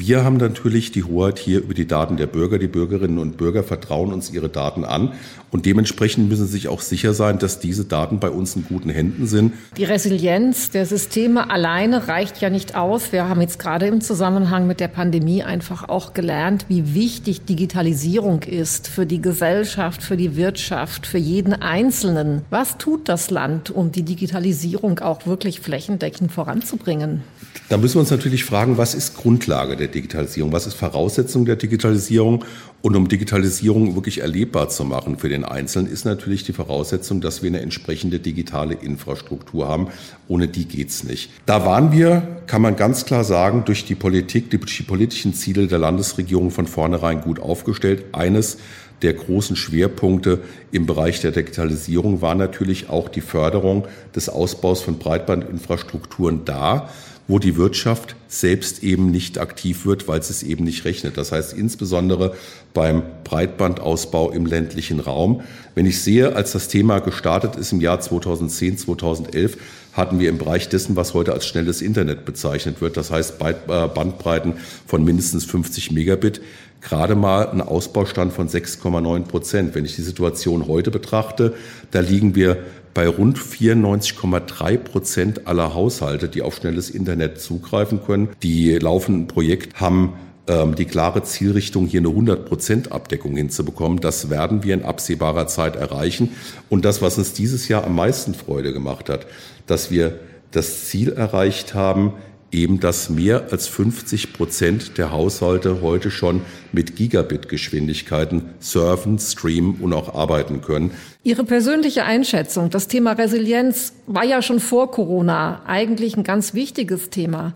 Wir 0.00 0.22
haben 0.22 0.36
natürlich 0.36 0.92
die 0.92 1.02
Hoheit 1.02 1.40
hier 1.40 1.58
über 1.58 1.74
die 1.74 1.88
Daten 1.88 2.16
der 2.16 2.28
Bürger. 2.28 2.60
Die 2.60 2.68
Bürgerinnen 2.68 3.18
und 3.18 3.36
Bürger 3.36 3.64
vertrauen 3.64 4.12
uns 4.12 4.30
ihre 4.30 4.48
Daten 4.48 4.84
an 4.84 5.14
und 5.50 5.66
dementsprechend 5.66 6.28
müssen 6.28 6.46
sie 6.46 6.52
sich 6.52 6.68
auch 6.68 6.82
sicher 6.82 7.14
sein, 7.14 7.40
dass 7.40 7.58
diese 7.58 7.84
Daten 7.84 8.20
bei 8.20 8.30
uns 8.30 8.54
in 8.54 8.64
guten 8.64 8.90
Händen 8.90 9.26
sind. 9.26 9.54
Die 9.76 9.82
Resilienz 9.82 10.70
der 10.70 10.86
Systeme 10.86 11.50
alleine 11.50 12.06
reicht 12.06 12.40
ja 12.40 12.48
nicht 12.48 12.76
aus. 12.76 13.10
Wir 13.10 13.28
haben 13.28 13.40
jetzt 13.40 13.58
gerade 13.58 13.86
im 13.86 14.00
Zusammenhang 14.00 14.68
mit 14.68 14.78
der 14.78 14.86
Pandemie 14.86 15.42
einfach 15.42 15.88
auch 15.88 16.14
gelernt, 16.14 16.66
wie 16.68 16.94
wichtig 16.94 17.44
Digitalisierung 17.44 18.44
ist 18.44 18.86
für 18.86 19.04
die 19.04 19.20
Gesellschaft, 19.20 20.04
für 20.04 20.16
die 20.16 20.36
Wirtschaft, 20.36 21.08
für 21.08 21.18
jeden 21.18 21.54
Einzelnen. 21.54 22.42
Was 22.50 22.78
tut 22.78 23.08
das 23.08 23.30
Land, 23.30 23.72
um 23.72 23.90
die 23.90 24.04
Digitalisierung 24.04 25.00
auch 25.00 25.26
wirklich 25.26 25.58
flächendeckend 25.58 26.30
voranzubringen? 26.30 27.24
Da 27.68 27.76
müssen 27.76 27.96
wir 27.96 28.00
uns 28.00 28.10
natürlich 28.10 28.44
fragen, 28.44 28.78
was 28.78 28.94
ist 28.94 29.14
Grundlage 29.14 29.76
der 29.76 29.88
Digitalisierung? 29.88 30.52
Was 30.52 30.66
ist 30.66 30.72
Voraussetzung 30.72 31.44
der 31.44 31.56
Digitalisierung? 31.56 32.46
Und 32.80 32.96
um 32.96 33.08
Digitalisierung 33.08 33.94
wirklich 33.94 34.22
erlebbar 34.22 34.70
zu 34.70 34.84
machen 34.84 35.18
für 35.18 35.28
den 35.28 35.44
Einzelnen, 35.44 35.86
ist 35.86 36.06
natürlich 36.06 36.44
die 36.44 36.54
Voraussetzung, 36.54 37.20
dass 37.20 37.42
wir 37.42 37.48
eine 37.48 37.60
entsprechende 37.60 38.20
digitale 38.20 38.72
Infrastruktur 38.72 39.68
haben. 39.68 39.88
Ohne 40.28 40.48
die 40.48 40.64
geht's 40.64 41.04
nicht. 41.04 41.30
Da 41.44 41.66
waren 41.66 41.92
wir, 41.92 42.22
kann 42.46 42.62
man 42.62 42.74
ganz 42.74 43.04
klar 43.04 43.22
sagen, 43.22 43.64
durch 43.66 43.84
die 43.84 43.96
Politik, 43.96 44.50
die 44.50 44.56
politischen 44.56 45.34
Ziele 45.34 45.66
der 45.66 45.78
Landesregierung 45.78 46.50
von 46.50 46.66
vornherein 46.66 47.20
gut 47.20 47.38
aufgestellt. 47.38 48.06
Eines 48.12 48.56
der 49.02 49.12
großen 49.12 49.56
Schwerpunkte 49.56 50.40
im 50.72 50.86
Bereich 50.86 51.20
der 51.20 51.32
Digitalisierung 51.32 52.22
war 52.22 52.34
natürlich 52.34 52.88
auch 52.88 53.10
die 53.10 53.20
Förderung 53.20 53.86
des 54.16 54.30
Ausbaus 54.30 54.80
von 54.80 54.98
Breitbandinfrastrukturen 54.98 56.46
da 56.46 56.88
wo 57.28 57.38
die 57.38 57.56
Wirtschaft 57.56 58.16
selbst 58.26 58.82
eben 58.82 59.10
nicht 59.10 59.38
aktiv 59.38 59.84
wird, 59.84 60.08
weil 60.08 60.18
es 60.18 60.42
eben 60.42 60.64
nicht 60.64 60.86
rechnet. 60.86 61.18
Das 61.18 61.30
heißt 61.30 61.52
insbesondere 61.52 62.34
beim 62.72 63.02
Breitbandausbau 63.22 64.30
im 64.30 64.46
ländlichen 64.46 64.98
Raum. 64.98 65.42
Wenn 65.74 65.86
ich 65.86 66.00
sehe, 66.00 66.34
als 66.34 66.52
das 66.52 66.68
Thema 66.68 67.00
gestartet 67.00 67.56
ist 67.56 67.72
im 67.72 67.80
Jahr 67.80 68.00
2010, 68.00 68.78
2011, 68.78 69.58
hatten 69.92 70.18
wir 70.20 70.28
im 70.28 70.38
Bereich 70.38 70.68
dessen, 70.68 70.96
was 70.96 71.12
heute 71.12 71.32
als 71.32 71.46
schnelles 71.46 71.82
Internet 71.82 72.24
bezeichnet 72.24 72.80
wird, 72.80 72.96
das 72.96 73.10
heißt 73.10 73.34
äh, 73.42 73.54
Bandbreiten 73.66 74.54
von 74.86 75.04
mindestens 75.04 75.44
50 75.44 75.90
Megabit, 75.90 76.40
gerade 76.80 77.14
mal 77.14 77.48
einen 77.48 77.60
Ausbaustand 77.60 78.32
von 78.32 78.48
6,9 78.48 79.24
Prozent. 79.24 79.74
Wenn 79.74 79.84
ich 79.84 79.96
die 79.96 80.02
Situation 80.02 80.68
heute 80.68 80.90
betrachte, 80.90 81.54
da 81.90 82.00
liegen 82.00 82.34
wir 82.34 82.58
bei 82.98 83.06
rund 83.06 83.38
94,3 83.38 84.76
Prozent 84.76 85.46
aller 85.46 85.72
Haushalte, 85.72 86.28
die 86.28 86.42
auf 86.42 86.56
schnelles 86.56 86.90
Internet 86.90 87.40
zugreifen 87.40 88.02
können. 88.04 88.30
Die 88.42 88.72
laufenden 88.72 89.28
Projekte 89.28 89.78
haben 89.78 90.14
ähm, 90.48 90.74
die 90.74 90.84
klare 90.84 91.22
Zielrichtung, 91.22 91.86
hier 91.86 92.00
eine 92.00 92.08
100 92.08 92.44
Prozent 92.44 92.90
Abdeckung 92.90 93.36
hinzubekommen. 93.36 94.00
Das 94.00 94.30
werden 94.30 94.64
wir 94.64 94.74
in 94.74 94.82
absehbarer 94.82 95.46
Zeit 95.46 95.76
erreichen. 95.76 96.30
Und 96.68 96.84
das, 96.84 97.00
was 97.00 97.18
uns 97.18 97.34
dieses 97.34 97.68
Jahr 97.68 97.84
am 97.84 97.94
meisten 97.94 98.34
Freude 98.34 98.72
gemacht 98.72 99.08
hat, 99.08 99.28
dass 99.66 99.92
wir 99.92 100.18
das 100.50 100.86
Ziel 100.88 101.12
erreicht 101.12 101.74
haben, 101.74 102.14
eben, 102.50 102.80
dass 102.80 103.10
mehr 103.10 103.48
als 103.50 103.68
50 103.68 104.32
Prozent 104.32 104.98
der 104.98 105.12
Haushalte 105.12 105.82
heute 105.82 106.10
schon 106.10 106.42
mit 106.72 106.96
Gigabit-Geschwindigkeiten 106.96 108.50
surfen, 108.58 109.18
streamen 109.18 109.76
und 109.80 109.92
auch 109.92 110.14
arbeiten 110.14 110.62
können. 110.62 110.92
Ihre 111.28 111.44
persönliche 111.44 112.06
Einschätzung, 112.06 112.70
das 112.70 112.88
Thema 112.88 113.12
Resilienz 113.12 113.92
war 114.06 114.24
ja 114.24 114.40
schon 114.40 114.60
vor 114.60 114.90
Corona 114.90 115.60
eigentlich 115.66 116.16
ein 116.16 116.24
ganz 116.24 116.54
wichtiges 116.54 117.10
Thema. 117.10 117.52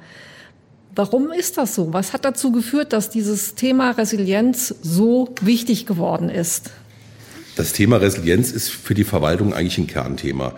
Warum 0.94 1.32
ist 1.32 1.56
das 1.56 1.74
so? 1.74 1.90
Was 1.94 2.12
hat 2.12 2.26
dazu 2.26 2.52
geführt, 2.52 2.92
dass 2.92 3.08
dieses 3.08 3.54
Thema 3.54 3.92
Resilienz 3.92 4.74
so 4.82 5.34
wichtig 5.40 5.86
geworden 5.86 6.28
ist? 6.28 6.70
Das 7.56 7.72
Thema 7.72 7.96
Resilienz 7.96 8.52
ist 8.52 8.68
für 8.68 8.92
die 8.92 9.04
Verwaltung 9.04 9.54
eigentlich 9.54 9.78
ein 9.78 9.86
Kernthema. 9.86 10.52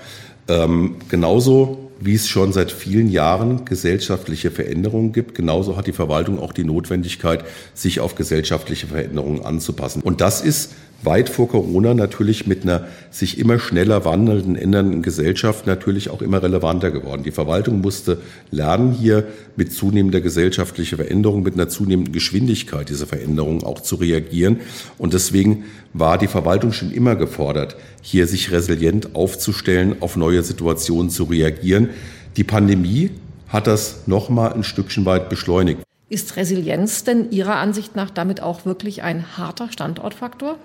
Ähm, 0.48 0.96
genauso 1.08 1.92
wie 2.00 2.16
es 2.16 2.26
schon 2.26 2.52
seit 2.52 2.72
vielen 2.72 3.08
Jahren 3.08 3.64
gesellschaftliche 3.64 4.50
Veränderungen 4.50 5.12
gibt, 5.12 5.36
genauso 5.36 5.76
hat 5.76 5.86
die 5.86 5.92
Verwaltung 5.92 6.40
auch 6.40 6.52
die 6.52 6.64
Notwendigkeit, 6.64 7.44
sich 7.74 8.00
auf 8.00 8.16
gesellschaftliche 8.16 8.88
Veränderungen 8.88 9.44
anzupassen. 9.44 10.02
Und 10.02 10.20
das 10.20 10.40
ist 10.40 10.72
weit 11.04 11.28
vor 11.28 11.48
Corona 11.48 11.94
natürlich 11.94 12.46
mit 12.46 12.62
einer 12.62 12.86
sich 13.10 13.38
immer 13.38 13.58
schneller 13.58 14.04
wandelnden, 14.04 14.56
ändernden 14.56 15.02
Gesellschaft 15.02 15.66
natürlich 15.66 16.10
auch 16.10 16.22
immer 16.22 16.42
relevanter 16.42 16.90
geworden. 16.90 17.22
Die 17.22 17.30
Verwaltung 17.30 17.80
musste 17.80 18.18
lernen, 18.50 18.92
hier 18.92 19.26
mit 19.56 19.72
zunehmender 19.72 20.20
gesellschaftlicher 20.20 20.96
Veränderung, 20.96 21.42
mit 21.42 21.54
einer 21.54 21.68
zunehmenden 21.68 22.12
Geschwindigkeit 22.12 22.88
dieser 22.88 23.06
Veränderungen 23.06 23.62
auch 23.62 23.80
zu 23.80 23.96
reagieren. 23.96 24.60
Und 24.98 25.14
deswegen 25.14 25.64
war 25.92 26.18
die 26.18 26.26
Verwaltung 26.26 26.72
schon 26.72 26.92
immer 26.92 27.16
gefordert, 27.16 27.76
hier 28.02 28.26
sich 28.26 28.50
resilient 28.50 29.14
aufzustellen, 29.14 29.96
auf 30.00 30.16
neue 30.16 30.42
Situationen 30.42 31.10
zu 31.10 31.24
reagieren. 31.24 31.90
Die 32.36 32.44
Pandemie 32.44 33.10
hat 33.48 33.66
das 33.66 34.06
nochmal 34.06 34.52
ein 34.52 34.64
Stückchen 34.64 35.04
weit 35.04 35.28
beschleunigt. 35.28 35.80
Ist 36.08 36.36
Resilienz 36.36 37.04
denn 37.04 37.30
Ihrer 37.30 37.56
Ansicht 37.56 37.96
nach 37.96 38.10
damit 38.10 38.42
auch 38.42 38.66
wirklich 38.66 39.02
ein 39.02 39.38
harter 39.38 39.72
Standortfaktor? 39.72 40.56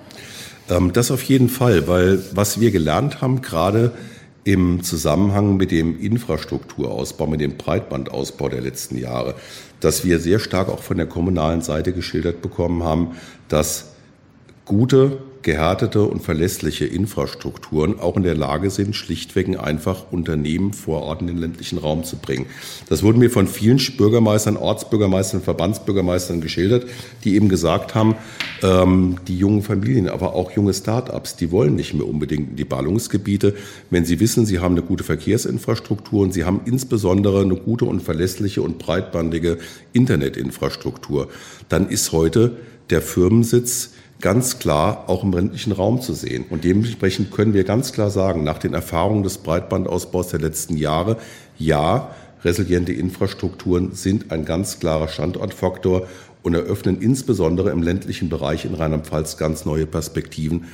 Ähm, 0.69 0.91
das 0.91 1.11
auf 1.11 1.23
jeden 1.23 1.49
Fall, 1.49 1.87
weil 1.87 2.21
was 2.33 2.59
wir 2.59 2.71
gelernt 2.71 3.21
haben, 3.21 3.41
gerade 3.41 3.93
im 4.43 4.83
Zusammenhang 4.83 5.57
mit 5.57 5.71
dem 5.71 5.99
Infrastrukturausbau, 5.99 7.27
mit 7.27 7.39
dem 7.39 7.55
Breitbandausbau 7.57 8.49
der 8.49 8.61
letzten 8.61 8.97
Jahre, 8.97 9.35
dass 9.79 10.03
wir 10.03 10.19
sehr 10.19 10.39
stark 10.39 10.69
auch 10.69 10.81
von 10.81 10.97
der 10.97 11.05
kommunalen 11.05 11.61
Seite 11.61 11.93
geschildert 11.93 12.41
bekommen 12.41 12.83
haben, 12.83 13.11
dass 13.47 13.93
gute 14.65 15.19
gehärtete 15.41 16.03
und 16.03 16.21
verlässliche 16.21 16.85
Infrastrukturen 16.85 17.99
auch 17.99 18.17
in 18.17 18.23
der 18.23 18.35
Lage 18.35 18.69
sind, 18.69 18.95
schlichtweg 18.95 19.39
einfach 19.59 20.11
Unternehmen 20.11 20.73
vor 20.73 21.01
Ort 21.01 21.21
in 21.21 21.27
den 21.27 21.37
ländlichen 21.37 21.77
Raum 21.77 22.03
zu 22.03 22.17
bringen. 22.17 22.45
Das 22.89 23.03
wurde 23.03 23.17
mir 23.17 23.29
von 23.29 23.47
vielen 23.47 23.79
Bürgermeistern, 23.97 24.57
Ortsbürgermeistern, 24.57 25.41
Verbandsbürgermeistern 25.41 26.41
geschildert, 26.41 26.87
die 27.23 27.35
eben 27.35 27.47
gesagt 27.47 27.95
haben, 27.95 28.15
ähm, 28.61 29.15
die 29.27 29.37
jungen 29.37 29.63
Familien, 29.63 30.09
aber 30.09 30.33
auch 30.33 30.51
junge 30.51 30.73
Start-ups, 30.73 31.37
die 31.37 31.51
wollen 31.51 31.75
nicht 31.75 31.93
mehr 31.93 32.07
unbedingt 32.07 32.51
in 32.51 32.55
die 32.57 32.65
Ballungsgebiete, 32.65 33.55
wenn 33.89 34.05
sie 34.05 34.19
wissen, 34.19 34.45
sie 34.45 34.59
haben 34.59 34.73
eine 34.75 34.83
gute 34.83 35.03
Verkehrsinfrastruktur 35.03 36.21
und 36.21 36.33
sie 36.33 36.43
haben 36.43 36.61
insbesondere 36.65 37.41
eine 37.41 37.55
gute 37.55 37.85
und 37.85 38.01
verlässliche 38.01 38.61
und 38.61 38.77
breitbandige 38.77 39.57
Internetinfrastruktur. 39.93 41.29
Dann 41.69 41.87
ist 41.87 42.11
heute 42.11 42.57
der 42.89 43.01
Firmensitz 43.01 43.91
ganz 44.21 44.59
klar 44.59 45.05
auch 45.07 45.23
im 45.23 45.31
ländlichen 45.31 45.71
Raum 45.71 46.01
zu 46.01 46.13
sehen. 46.13 46.45
Und 46.49 46.63
dementsprechend 46.63 47.31
können 47.31 47.53
wir 47.53 47.63
ganz 47.63 47.93
klar 47.93 48.09
sagen, 48.09 48.43
nach 48.43 48.57
den 48.57 48.73
Erfahrungen 48.73 49.23
des 49.23 49.37
Breitbandausbaus 49.37 50.29
der 50.29 50.39
letzten 50.39 50.77
Jahre, 50.77 51.17
ja, 51.57 52.11
resiliente 52.43 52.93
Infrastrukturen 52.93 53.93
sind 53.93 54.31
ein 54.31 54.45
ganz 54.45 54.79
klarer 54.79 55.07
Standortfaktor 55.07 56.07
und 56.41 56.53
eröffnen 56.53 57.01
insbesondere 57.01 57.71
im 57.71 57.83
ländlichen 57.83 58.29
Bereich 58.29 58.65
in 58.65 58.73
Rheinland-Pfalz 58.73 59.37
ganz 59.37 59.65
neue 59.65 59.85
Perspektiven. 59.85 60.65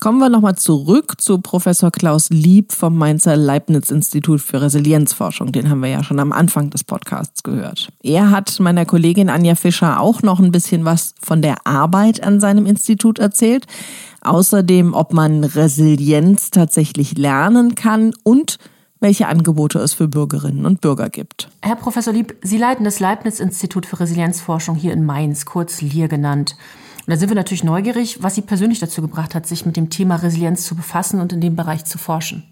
Kommen 0.00 0.18
wir 0.18 0.30
nochmal 0.30 0.56
zurück 0.56 1.20
zu 1.20 1.42
Professor 1.42 1.90
Klaus 1.90 2.30
Lieb 2.30 2.72
vom 2.72 2.96
Mainzer 2.96 3.36
Leibniz-Institut 3.36 4.40
für 4.40 4.62
Resilienzforschung. 4.62 5.52
Den 5.52 5.68
haben 5.68 5.82
wir 5.82 5.90
ja 5.90 6.02
schon 6.02 6.18
am 6.20 6.32
Anfang 6.32 6.70
des 6.70 6.84
Podcasts 6.84 7.42
gehört. 7.42 7.90
Er 8.02 8.30
hat 8.30 8.58
meiner 8.60 8.86
Kollegin 8.86 9.28
Anja 9.28 9.56
Fischer 9.56 10.00
auch 10.00 10.22
noch 10.22 10.40
ein 10.40 10.52
bisschen 10.52 10.86
was 10.86 11.14
von 11.20 11.42
der 11.42 11.66
Arbeit 11.66 12.22
an 12.22 12.40
seinem 12.40 12.64
Institut 12.64 13.18
erzählt. 13.18 13.66
Außerdem, 14.22 14.94
ob 14.94 15.12
man 15.12 15.44
Resilienz 15.44 16.50
tatsächlich 16.50 17.18
lernen 17.18 17.74
kann 17.74 18.14
und 18.22 18.56
welche 19.00 19.28
Angebote 19.28 19.80
es 19.80 19.92
für 19.92 20.08
Bürgerinnen 20.08 20.64
und 20.64 20.80
Bürger 20.80 21.10
gibt. 21.10 21.50
Herr 21.60 21.76
Professor 21.76 22.14
Lieb, 22.14 22.36
Sie 22.40 22.56
leiten 22.56 22.84
das 22.84 23.00
Leibniz-Institut 23.00 23.84
für 23.84 24.00
Resilienzforschung 24.00 24.76
hier 24.76 24.94
in 24.94 25.04
Mainz, 25.04 25.44
kurz 25.44 25.82
LIR 25.82 26.08
genannt. 26.08 26.56
Und 27.10 27.14
da 27.14 27.18
sind 27.18 27.30
wir 27.30 27.34
natürlich 27.34 27.64
neugierig, 27.64 28.22
was 28.22 28.36
Sie 28.36 28.40
persönlich 28.40 28.78
dazu 28.78 29.02
gebracht 29.02 29.34
hat, 29.34 29.44
sich 29.44 29.66
mit 29.66 29.76
dem 29.76 29.90
Thema 29.90 30.14
Resilienz 30.14 30.64
zu 30.64 30.76
befassen 30.76 31.20
und 31.20 31.32
in 31.32 31.40
dem 31.40 31.56
Bereich 31.56 31.84
zu 31.84 31.98
forschen. 31.98 32.44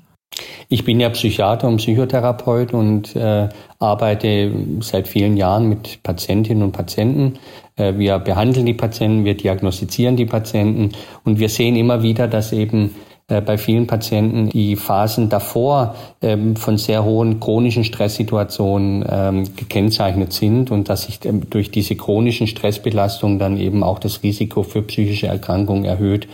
Ich 0.69 0.83
bin 0.83 0.99
ja 0.99 1.11
Psychiater 1.11 1.69
und 1.69 1.77
Psychotherapeut 1.77 2.75
und 2.75 3.15
äh, 3.15 3.49
arbeite 3.79 4.53
seit 4.81 5.07
vielen 5.07 5.37
Jahren 5.37 5.69
mit 5.69 6.03
Patientinnen 6.03 6.65
und 6.65 6.73
Patienten. 6.73 7.39
Äh, 7.77 7.99
wir 7.99 8.19
behandeln 8.19 8.67
die 8.67 8.75
Patienten, 8.75 9.25
wir 9.25 9.37
diagnostizieren 9.37 10.17
die 10.17 10.27
Patienten 10.27 10.91
und 11.23 11.39
wir 11.39 11.51
sehen 11.51 11.77
immer 11.77 12.03
wieder, 12.03 12.27
dass 12.27 12.53
eben 12.53 12.97
bei 13.29 13.59
vielen 13.59 13.87
Patienten 13.87 14.49
die 14.49 14.75
Phasen 14.75 15.29
davor 15.29 15.95
ähm, 16.23 16.57
von 16.57 16.79
sehr 16.79 17.05
hohen 17.05 17.41
chronischen 17.41 17.85
Stresssituationen 17.85 19.05
ähm, 19.07 19.55
gekennzeichnet 19.55 20.33
sind 20.33 20.71
und 20.71 20.89
dass 20.89 21.03
sich 21.03 21.23
ähm, 21.27 21.51
durch 21.51 21.71
diese 21.71 21.95
chronischen 21.95 22.47
Stressbelastungen 22.47 23.39
dann 23.39 23.59
eben 23.59 23.83
auch 23.83 23.99
das 23.99 24.23
Risiko 24.23 24.63
für 24.63 24.81
psychische 24.81 25.27
Erkrankungen 25.27 25.85
erhöht. 25.85 26.27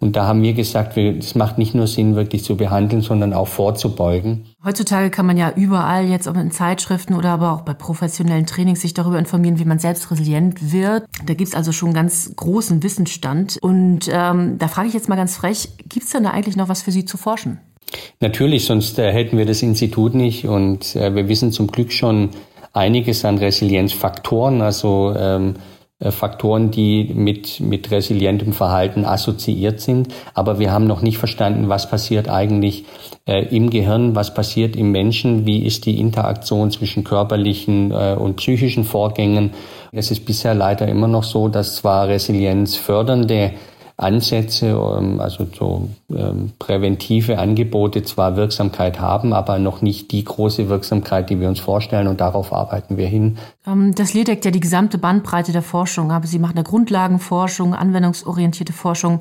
Und 0.00 0.16
da 0.16 0.26
haben 0.26 0.42
wir 0.42 0.54
gesagt, 0.54 0.96
es 0.96 1.36
macht 1.36 1.56
nicht 1.56 1.74
nur 1.74 1.86
Sinn, 1.86 2.16
wirklich 2.16 2.42
zu 2.42 2.56
behandeln, 2.56 3.02
sondern 3.02 3.32
auch 3.32 3.48
vorzubeugen. 3.48 4.46
Heutzutage 4.62 5.08
kann 5.08 5.24
man 5.24 5.38
ja 5.38 5.54
überall 5.56 6.04
jetzt, 6.04 6.28
ob 6.28 6.36
in 6.36 6.50
Zeitschriften 6.50 7.14
oder 7.14 7.30
aber 7.30 7.52
auch 7.52 7.62
bei 7.62 7.72
professionellen 7.72 8.44
Trainings, 8.44 8.82
sich 8.82 8.92
darüber 8.92 9.18
informieren, 9.18 9.58
wie 9.58 9.64
man 9.64 9.78
selbst 9.78 10.10
resilient 10.10 10.72
wird. 10.72 11.04
Da 11.24 11.32
gibt's 11.32 11.54
also 11.54 11.72
schon 11.72 11.94
ganz 11.94 12.30
großen 12.36 12.82
Wissensstand. 12.82 13.56
Und 13.62 14.10
ähm, 14.12 14.58
da 14.58 14.68
frage 14.68 14.88
ich 14.88 14.94
jetzt 14.94 15.08
mal 15.08 15.16
ganz 15.16 15.34
frech, 15.34 15.70
gibt's 15.88 16.10
denn 16.10 16.24
da 16.24 16.30
eigentlich 16.32 16.56
noch 16.56 16.68
was 16.68 16.82
für 16.82 16.92
Sie 16.92 17.06
zu 17.06 17.16
forschen? 17.16 17.58
Natürlich, 18.20 18.66
sonst 18.66 18.98
äh, 18.98 19.10
hätten 19.10 19.38
wir 19.38 19.46
das 19.46 19.62
Institut 19.62 20.14
nicht. 20.14 20.44
Und 20.46 20.94
äh, 20.94 21.14
wir 21.14 21.26
wissen 21.28 21.52
zum 21.52 21.68
Glück 21.68 21.90
schon 21.90 22.28
einiges 22.74 23.24
an 23.24 23.38
Resilienzfaktoren. 23.38 24.60
Also 24.60 25.14
ähm, 25.16 25.54
äh, 25.54 25.79
Faktoren, 26.08 26.70
die 26.70 27.12
mit, 27.14 27.60
mit 27.60 27.90
resilientem 27.90 28.54
Verhalten 28.54 29.04
assoziiert 29.04 29.80
sind. 29.80 30.08
Aber 30.32 30.58
wir 30.58 30.72
haben 30.72 30.86
noch 30.86 31.02
nicht 31.02 31.18
verstanden, 31.18 31.68
was 31.68 31.90
passiert 31.90 32.28
eigentlich 32.28 32.86
äh, 33.26 33.54
im 33.54 33.68
Gehirn, 33.68 34.14
was 34.14 34.32
passiert 34.32 34.76
im 34.76 34.92
Menschen, 34.92 35.44
wie 35.44 35.64
ist 35.66 35.84
die 35.84 36.00
Interaktion 36.00 36.70
zwischen 36.70 37.04
körperlichen 37.04 37.90
äh, 37.90 38.16
und 38.18 38.36
psychischen 38.36 38.84
Vorgängen. 38.84 39.50
Es 39.92 40.10
ist 40.10 40.24
bisher 40.24 40.54
leider 40.54 40.88
immer 40.88 41.08
noch 41.08 41.24
so, 41.24 41.48
dass 41.48 41.76
zwar 41.76 42.08
resilienzfördernde 42.08 43.52
Ansätze, 44.00 44.66
ähm, 44.68 45.20
also 45.20 45.46
so 45.56 45.88
ähm, 46.10 46.52
präventive 46.58 47.38
Angebote 47.38 48.02
zwar 48.02 48.36
Wirksamkeit 48.36 49.00
haben, 49.00 49.32
aber 49.32 49.58
noch 49.58 49.82
nicht 49.82 50.12
die 50.12 50.24
große 50.24 50.68
Wirksamkeit, 50.68 51.30
die 51.30 51.40
wir 51.40 51.48
uns 51.48 51.60
vorstellen 51.60 52.06
und 52.06 52.20
darauf 52.20 52.52
arbeiten 52.52 52.96
wir 52.96 53.06
hin. 53.06 53.38
Ähm, 53.66 53.94
das 53.94 54.14
Lied 54.14 54.28
deckt 54.28 54.44
ja 54.44 54.50
die 54.50 54.60
gesamte 54.60 54.98
Bandbreite 54.98 55.52
der 55.52 55.62
Forschung, 55.62 56.10
aber 56.10 56.26
Sie 56.26 56.38
machen 56.38 56.56
eine 56.56 56.64
Grundlagenforschung, 56.64 57.74
anwendungsorientierte 57.74 58.72
Forschung. 58.72 59.20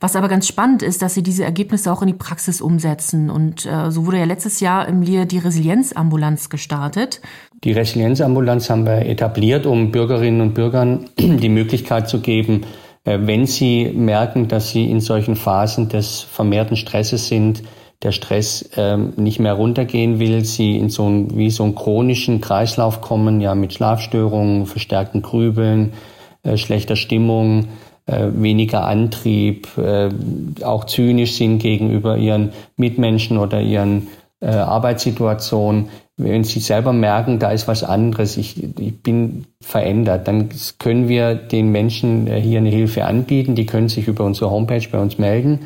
Was 0.00 0.16
aber 0.16 0.28
ganz 0.28 0.46
spannend 0.46 0.82
ist, 0.82 1.02
dass 1.02 1.14
Sie 1.14 1.22
diese 1.22 1.44
Ergebnisse 1.44 1.90
auch 1.90 2.02
in 2.02 2.08
die 2.08 2.14
Praxis 2.14 2.60
umsetzen. 2.60 3.30
Und 3.30 3.64
äh, 3.64 3.90
so 3.90 4.06
wurde 4.06 4.18
ja 4.18 4.24
letztes 4.24 4.60
Jahr 4.60 4.86
im 4.86 5.02
LIR 5.02 5.24
die 5.24 5.38
Resilienzambulanz 5.38 6.50
gestartet. 6.50 7.20
Die 7.62 7.72
Resilienzambulanz 7.72 8.68
haben 8.68 8.84
wir 8.84 9.06
etabliert, 9.06 9.64
um 9.66 9.92
Bürgerinnen 9.92 10.40
und 10.40 10.54
Bürgern 10.54 11.06
die 11.18 11.48
Möglichkeit 11.48 12.08
zu 12.08 12.20
geben, 12.20 12.64
wenn 13.04 13.46
Sie 13.46 13.92
merken, 13.94 14.48
dass 14.48 14.70
Sie 14.70 14.90
in 14.90 15.00
solchen 15.00 15.36
Phasen 15.36 15.88
des 15.88 16.22
vermehrten 16.22 16.76
Stresses 16.76 17.28
sind, 17.28 17.62
der 18.02 18.12
Stress 18.12 18.68
ähm, 18.76 19.14
nicht 19.16 19.40
mehr 19.40 19.54
runtergehen 19.54 20.18
will, 20.18 20.44
Sie 20.44 20.76
in 20.76 20.90
so 20.90 21.04
einen, 21.04 21.36
wie 21.36 21.50
so 21.50 21.64
einen 21.64 21.74
chronischen 21.74 22.40
Kreislauf 22.40 23.00
kommen, 23.00 23.40
ja 23.40 23.54
mit 23.54 23.72
Schlafstörungen, 23.72 24.66
verstärkten 24.66 25.22
Grübeln, 25.22 25.94
äh, 26.42 26.56
schlechter 26.56 26.96
Stimmung, 26.96 27.68
äh, 28.06 28.28
weniger 28.34 28.86
Antrieb, 28.86 29.68
äh, 29.78 30.10
auch 30.62 30.84
zynisch 30.84 31.36
sind 31.36 31.58
gegenüber 31.60 32.18
ihren 32.18 32.52
Mitmenschen 32.76 33.38
oder 33.38 33.62
ihren 33.62 34.08
äh, 34.40 34.48
Arbeitssituationen, 34.48 35.88
wenn 36.16 36.44
sie 36.44 36.60
selber 36.60 36.92
merken, 36.92 37.40
da 37.40 37.50
ist 37.50 37.66
was 37.66 37.82
anderes, 37.82 38.36
ich, 38.36 38.62
ich 38.78 39.02
bin 39.02 39.46
verändert, 39.60 40.28
dann 40.28 40.48
können 40.78 41.08
wir 41.08 41.34
den 41.34 41.72
Menschen 41.72 42.28
äh, 42.28 42.40
hier 42.40 42.58
eine 42.58 42.68
Hilfe 42.68 43.04
anbieten. 43.04 43.56
Die 43.56 43.66
können 43.66 43.88
sich 43.88 44.06
über 44.06 44.24
unsere 44.24 44.50
Homepage 44.50 44.86
bei 44.90 45.00
uns 45.00 45.18
melden. 45.18 45.60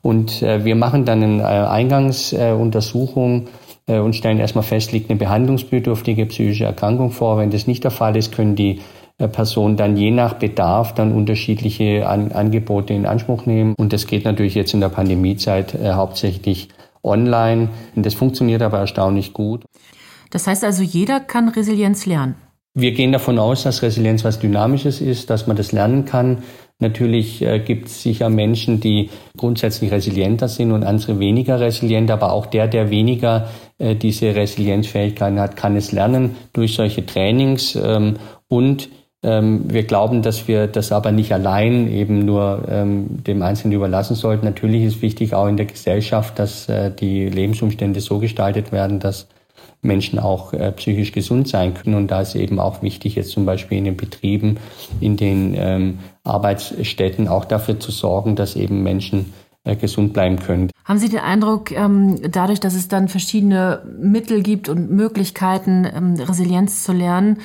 Und 0.00 0.42
äh, 0.42 0.64
wir 0.64 0.76
machen 0.76 1.04
dann 1.04 1.22
eine 1.22 1.42
äh, 1.42 1.66
Eingangsuntersuchung 1.68 3.48
und 3.90 4.14
stellen 4.14 4.38
erstmal 4.38 4.64
fest, 4.64 4.92
liegt 4.92 5.08
eine 5.08 5.18
behandlungsbedürftige 5.18 6.26
psychische 6.26 6.64
Erkrankung 6.64 7.10
vor. 7.10 7.38
Wenn 7.38 7.48
das 7.48 7.66
nicht 7.66 7.84
der 7.84 7.90
Fall 7.90 8.18
ist, 8.18 8.32
können 8.32 8.54
die 8.54 8.80
Personen 9.16 9.78
dann 9.78 9.96
je 9.96 10.10
nach 10.10 10.34
Bedarf 10.34 10.92
dann 10.92 11.10
unterschiedliche 11.10 12.06
An 12.06 12.30
Angebote 12.32 12.92
in 12.92 13.06
Anspruch 13.06 13.46
nehmen. 13.46 13.74
Und 13.78 13.94
das 13.94 14.06
geht 14.06 14.26
natürlich 14.26 14.54
jetzt 14.54 14.74
in 14.74 14.80
der 14.80 14.90
Pandemiezeit 14.90 15.74
hauptsächlich 15.82 16.68
online. 17.08 17.70
Das 17.96 18.14
funktioniert 18.14 18.62
aber 18.62 18.78
erstaunlich 18.78 19.32
gut. 19.32 19.64
Das 20.30 20.46
heißt 20.46 20.64
also, 20.64 20.82
jeder 20.82 21.20
kann 21.20 21.48
Resilienz 21.48 22.06
lernen. 22.06 22.36
Wir 22.74 22.92
gehen 22.92 23.10
davon 23.12 23.38
aus, 23.38 23.64
dass 23.64 23.82
Resilienz 23.82 24.24
was 24.24 24.38
Dynamisches 24.38 25.00
ist, 25.00 25.30
dass 25.30 25.46
man 25.46 25.56
das 25.56 25.72
lernen 25.72 26.04
kann. 26.04 26.42
Natürlich 26.80 27.42
äh, 27.42 27.58
gibt 27.58 27.88
es 27.88 28.02
sicher 28.02 28.28
Menschen, 28.28 28.78
die 28.78 29.10
grundsätzlich 29.36 29.90
resilienter 29.90 30.46
sind 30.46 30.70
und 30.70 30.84
andere 30.84 31.18
weniger 31.18 31.58
resilient, 31.58 32.08
aber 32.10 32.32
auch 32.32 32.46
der, 32.46 32.68
der 32.68 32.90
weniger 32.90 33.48
äh, 33.78 33.96
diese 33.96 34.36
Resilienzfähigkeiten 34.36 35.40
hat, 35.40 35.56
kann 35.56 35.74
es 35.74 35.90
lernen 35.90 36.36
durch 36.52 36.74
solche 36.74 37.04
Trainings. 37.04 37.74
Ähm, 37.74 38.14
und 38.46 38.90
wir 39.20 39.82
glauben, 39.82 40.22
dass 40.22 40.46
wir 40.46 40.68
das 40.68 40.92
aber 40.92 41.10
nicht 41.10 41.32
allein 41.32 41.90
eben 41.90 42.24
nur 42.24 42.62
ähm, 42.68 43.24
dem 43.24 43.42
Einzelnen 43.42 43.74
überlassen 43.74 44.14
sollten. 44.14 44.44
Natürlich 44.44 44.84
ist 44.84 45.02
wichtig 45.02 45.34
auch 45.34 45.48
in 45.48 45.56
der 45.56 45.66
Gesellschaft, 45.66 46.38
dass 46.38 46.68
äh, 46.68 46.92
die 46.92 47.28
Lebensumstände 47.28 48.00
so 48.00 48.20
gestaltet 48.20 48.70
werden, 48.70 49.00
dass 49.00 49.26
Menschen 49.82 50.18
auch 50.18 50.52
äh, 50.52 50.72
psychisch 50.72 51.12
gesund 51.12 51.48
sein 51.48 51.74
können. 51.74 51.96
Und 51.96 52.10
da 52.10 52.20
ist 52.20 52.34
eben 52.34 52.58
auch 52.60 52.82
wichtig, 52.82 53.14
jetzt 53.16 53.30
zum 53.30 53.44
Beispiel 53.44 53.78
in 53.78 53.84
den 53.84 53.96
Betrieben, 53.96 54.58
in 55.00 55.16
den 55.16 55.54
ähm, 55.56 55.98
Arbeitsstätten 56.24 57.28
auch 57.28 57.44
dafür 57.44 57.78
zu 57.80 57.90
sorgen, 57.90 58.36
dass 58.36 58.56
eben 58.56 58.82
Menschen 58.82 59.32
äh, 59.64 59.76
gesund 59.76 60.12
bleiben 60.12 60.38
können. 60.38 60.70
Haben 60.84 60.98
Sie 60.98 61.08
den 61.08 61.20
Eindruck, 61.20 61.70
ähm, 61.70 62.20
dadurch, 62.30 62.60
dass 62.60 62.74
es 62.74 62.88
dann 62.88 63.08
verschiedene 63.08 63.82
Mittel 64.00 64.42
gibt 64.42 64.68
und 64.68 64.90
Möglichkeiten, 64.90 65.86
ähm, 65.92 66.14
Resilienz 66.14 66.84
zu 66.84 66.92
lernen, 66.92 67.38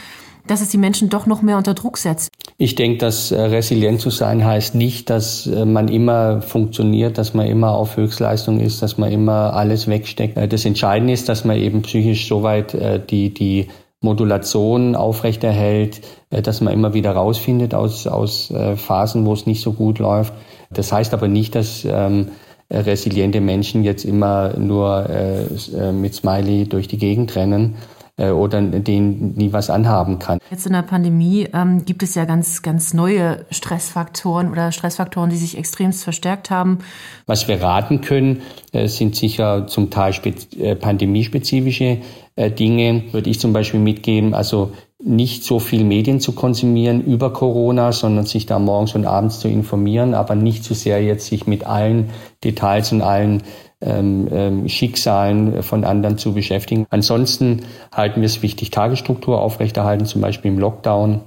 dass 0.48 0.62
es 0.62 0.70
die 0.70 0.78
Menschen 0.78 1.10
doch 1.10 1.26
noch 1.26 1.42
mehr 1.42 1.58
unter 1.58 1.74
Druck 1.74 1.98
setzt. 1.98 2.30
Ich 2.58 2.76
denke, 2.76 2.98
dass 2.98 3.32
äh, 3.32 3.42
resilient 3.42 4.02
zu 4.02 4.10
sein 4.10 4.46
heißt 4.46 4.76
nicht, 4.76 5.10
dass 5.10 5.48
äh, 5.48 5.66
man 5.66 5.88
immer 5.88 6.42
funktioniert, 6.42 7.18
dass 7.18 7.34
man 7.34 7.48
immer 7.48 7.72
auf 7.72 7.98
Höchstleistung 7.98 8.60
ist, 8.60 8.82
dass 8.82 8.98
man 8.98 9.12
immer 9.12 9.54
alles 9.54 9.88
wegsteckt. 9.88 10.38
Äh, 10.38 10.48
das 10.48 10.66
Entscheidende 10.66 11.14
ist, 11.14 11.30
dass 11.30 11.46
man 11.46 11.58
eben 11.58 11.82
psychisch 11.82 12.28
soweit 12.28 12.76
die, 13.10 13.34
die 13.34 13.68
Modulation 14.02 14.96
aufrechterhält, 14.96 16.02
dass 16.30 16.62
man 16.62 16.74
immer 16.74 16.94
wieder 16.94 17.12
rausfindet 17.12 17.74
aus, 17.74 18.08
aus 18.08 18.54
Phasen, 18.76 19.26
wo 19.26 19.34
es 19.34 19.46
nicht 19.46 19.62
so 19.62 19.74
gut 19.74 20.00
läuft. 20.00 20.34
Das 20.72 20.92
heißt 20.92 21.14
aber 21.14 21.28
nicht, 21.28 21.56
dass 21.56 21.86
ähm, 21.86 22.30
resiliente 22.70 23.42
Menschen 23.42 23.84
jetzt 23.84 24.06
immer 24.06 24.58
nur 24.58 25.10
äh, 25.10 25.92
mit 25.92 26.16
Smiley 26.16 26.66
durch 26.68 26.88
die 26.88 26.98
Gegend 26.98 27.36
rennen 27.36 27.76
oder 28.18 28.62
denen 28.62 29.34
nie 29.36 29.54
was 29.54 29.72
anhaben 29.72 30.20
kann. 30.20 30.38
Jetzt 30.52 30.68
in 30.68 30.74
der 30.74 30.84
Pandemie 30.84 31.48
ähm, 31.52 31.84
gibt 31.84 32.04
es 32.04 32.14
ja 32.14 32.26
ganz, 32.26 32.62
ganz 32.62 32.94
neue 32.94 33.46
Stressfaktoren 33.50 34.52
oder 34.52 34.72
Stressfaktoren, 34.72 35.32
die 35.32 35.36
sich 35.36 35.58
extremst 35.58 36.04
verstärkt 36.04 36.52
haben. 36.52 36.80
Was 37.26 37.48
wir 37.48 37.60
raten 37.62 38.02
können, 38.02 38.44
äh, 38.72 38.88
sind 38.88 39.16
sicher 39.16 39.66
zum 39.66 39.90
Teil 39.90 40.14
äh, 40.60 40.76
pandemiespezifische 40.76 41.98
äh, 42.36 42.52
Dinge, 42.52 43.04
würde 43.12 43.30
ich 43.30 43.40
zum 43.40 43.52
Beispiel 43.52 43.80
mitgeben. 43.80 44.36
Also 44.36 44.74
nicht 45.04 45.44
so 45.44 45.60
viel 45.60 45.84
Medien 45.84 46.20
zu 46.20 46.32
konsumieren 46.32 47.04
über 47.04 47.34
Corona, 47.34 47.92
sondern 47.92 48.26
sich 48.26 48.46
da 48.46 48.58
morgens 48.58 48.96
und 48.96 49.06
abends 49.06 49.40
zu 49.40 49.48
informieren, 49.48 50.14
aber 50.14 50.36
nicht 50.36 50.64
zu 50.64 50.74
so 50.74 50.82
sehr 50.82 51.04
jetzt 51.04 51.28
sich 51.28 51.46
mit 51.46 51.66
allen 51.66 52.10
Details 52.44 52.92
und 52.92 53.02
allen 53.02 53.44
ähm, 53.84 54.28
ähm, 54.32 54.70
Schicksalen 54.70 55.64
von 55.64 55.84
anderen 55.84 56.18
zu 56.18 56.34
beschäftigen. 56.34 56.86
Ansonsten 56.90 57.64
halten 57.92 58.22
wir 58.22 58.26
es 58.26 58.42
wichtig, 58.42 58.72
Tagesstruktur 58.72 59.42
aufrechterhalten, 59.42 60.06
zum 60.06 60.22
Beispiel 60.22 60.52
im 60.52 60.60
Lockdown, 60.60 61.22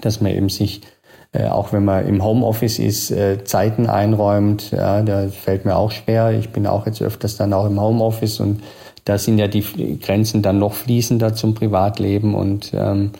dass 0.00 0.20
man 0.20 0.32
eben 0.32 0.48
sich 0.48 0.82
äh, 1.32 1.46
auch 1.48 1.74
wenn 1.74 1.84
man 1.84 2.06
im 2.06 2.24
Homeoffice 2.24 2.78
ist, 2.78 3.10
äh, 3.10 3.44
Zeiten 3.44 3.86
einräumt. 3.86 4.70
Ja, 4.70 5.02
da 5.02 5.28
fällt 5.28 5.66
mir 5.66 5.76
auch 5.76 5.90
schwer. 5.90 6.30
Ich 6.30 6.50
bin 6.50 6.66
auch 6.66 6.86
jetzt 6.86 7.02
öfters 7.02 7.36
dann 7.36 7.52
auch 7.52 7.66
im 7.66 7.80
Homeoffice 7.80 8.40
und 8.40 8.62
da 9.04 9.18
sind 9.18 9.38
ja 9.38 9.46
die 9.46 9.98
Grenzen 10.00 10.42
dann 10.42 10.58
noch 10.58 10.72
fließender 10.72 11.34
zum 11.34 11.54
Privatleben 11.54 12.34
und 12.34 12.72
ähm, 12.74 13.12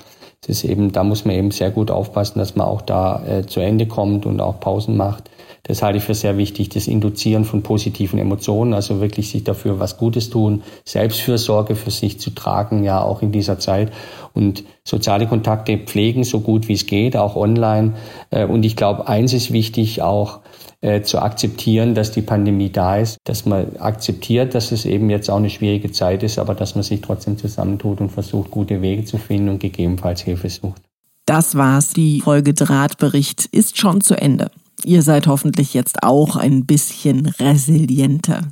es 0.43 0.49
ist 0.49 0.65
eben, 0.65 0.93
da 0.93 1.03
muss 1.03 1.25
man 1.25 1.35
eben 1.35 1.51
sehr 1.51 1.71
gut 1.71 1.91
aufpassen, 1.91 2.39
dass 2.39 2.57
man 2.57 2.67
auch 2.67 2.83
da 2.83 3.23
äh, 3.27 3.47
zu 3.47 3.61
Ende 3.61 3.87
kommt 3.87 4.25
und 4.25 4.41
auch 4.41 4.61
Pausen 4.61 4.97
macht. 4.97 5.31
Das 5.69 5.83
halte 5.83 5.99
ich 5.99 6.05
für 6.05 6.15
sehr 6.15 6.39
wichtig, 6.39 6.71
das 6.71 6.89
Induzieren 6.89 7.45
von 7.45 7.63
positiven 7.63 8.19
Emotionen, 8.19 8.73
also 8.73 9.01
wirklich 9.01 9.31
sich 9.31 9.45
dafür 9.45 9.79
was 9.79 9.99
Gutes 9.99 10.31
tun, 10.31 10.63
Selbstfürsorge 10.85 11.77
für 11.77 11.91
sich 11.91 12.19
zu 12.19 12.31
tragen, 12.31 12.85
ja 12.85 13.03
auch 13.03 13.21
in 13.21 13.33
dieser 13.33 13.59
Zeit 13.59 13.93
und 14.33 14.65
soziale 14.83 15.27
Kontakte 15.27 15.77
pflegen, 15.77 16.25
so 16.25 16.41
gut 16.41 16.69
wie 16.69 16.73
es 16.73 16.87
geht, 16.87 17.17
auch 17.17 17.37
online. 17.37 17.95
Äh, 18.31 18.47
und 18.47 18.65
ich 18.65 18.77
glaube, 18.77 19.07
eins 19.07 19.35
ist 19.35 19.53
wichtig, 19.53 20.01
auch 20.01 20.41
äh, 20.81 21.03
zu 21.03 21.21
akzeptieren, 21.21 21.95
dass 21.95 22.13
die 22.13 22.23
Pandemie 22.23 22.71
da 22.71 22.97
ist, 22.97 23.19
dass 23.25 23.45
man 23.45 23.77
akzeptiert, 23.79 24.55
dass 24.55 24.73
es 24.73 24.87
eben 24.87 25.11
jetzt 25.11 25.29
auch 25.29 25.37
eine 25.37 25.51
schwierige 25.51 25.93
Zeit 25.93 26.23
ist, 26.23 26.39
aber 26.39 26.55
dass 26.55 26.77
man 26.77 26.85
sich 26.85 27.03
trotzdem 27.03 27.37
zusammentut 27.37 28.01
und 28.01 28.11
versucht, 28.11 28.51
gute 28.51 28.81
Wege 28.81 29.05
zu 29.05 29.19
finden 29.19 29.51
und 29.51 29.61
gegebenenfalls 29.61 30.23
Hilfe 30.23 30.49
sucht. 30.49 30.81
Das 31.27 31.57
war's. 31.57 31.93
Die 31.93 32.23
Folge 32.23 32.55
Drahtbericht 32.55 33.45
ist 33.53 33.77
schon 33.77 34.01
zu 34.01 34.15
Ende. 34.15 34.51
Ihr 34.85 35.03
seid 35.03 35.27
hoffentlich 35.27 35.75
jetzt 35.75 36.03
auch 36.03 36.37
ein 36.37 36.67
bisschen 36.67 37.27
resilienter. 37.27 38.43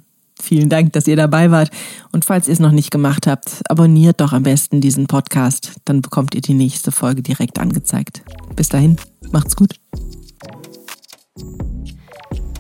Vielen 0.40 0.68
Dank, 0.68 0.92
dass 0.92 1.06
ihr 1.06 1.16
dabei 1.16 1.50
wart. 1.50 1.70
Und 2.12 2.24
falls 2.24 2.46
ihr 2.46 2.52
es 2.52 2.60
noch 2.60 2.72
nicht 2.72 2.90
gemacht 2.90 3.26
habt, 3.26 3.62
abonniert 3.70 4.20
doch 4.20 4.32
am 4.32 4.42
besten 4.42 4.80
diesen 4.80 5.06
Podcast. 5.06 5.72
Dann 5.84 6.02
bekommt 6.02 6.34
ihr 6.34 6.42
die 6.42 6.54
nächste 6.54 6.92
Folge 6.92 7.22
direkt 7.22 7.58
angezeigt. 7.58 8.22
Bis 8.54 8.68
dahin, 8.68 8.96
macht's 9.30 9.56
gut. 9.56 9.76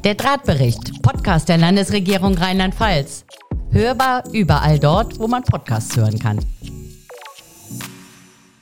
Der 0.04 0.14
Drahtbericht, 0.14 1.02
Podcast 1.02 1.48
der 1.48 1.58
Landesregierung 1.58 2.34
Rheinland-Pfalz. 2.38 3.24
Hörbar 3.70 4.24
überall 4.32 4.78
dort, 4.78 5.18
wo 5.18 5.26
man 5.28 5.42
Podcasts 5.42 5.96
hören 5.96 6.18
kann. 6.18 6.38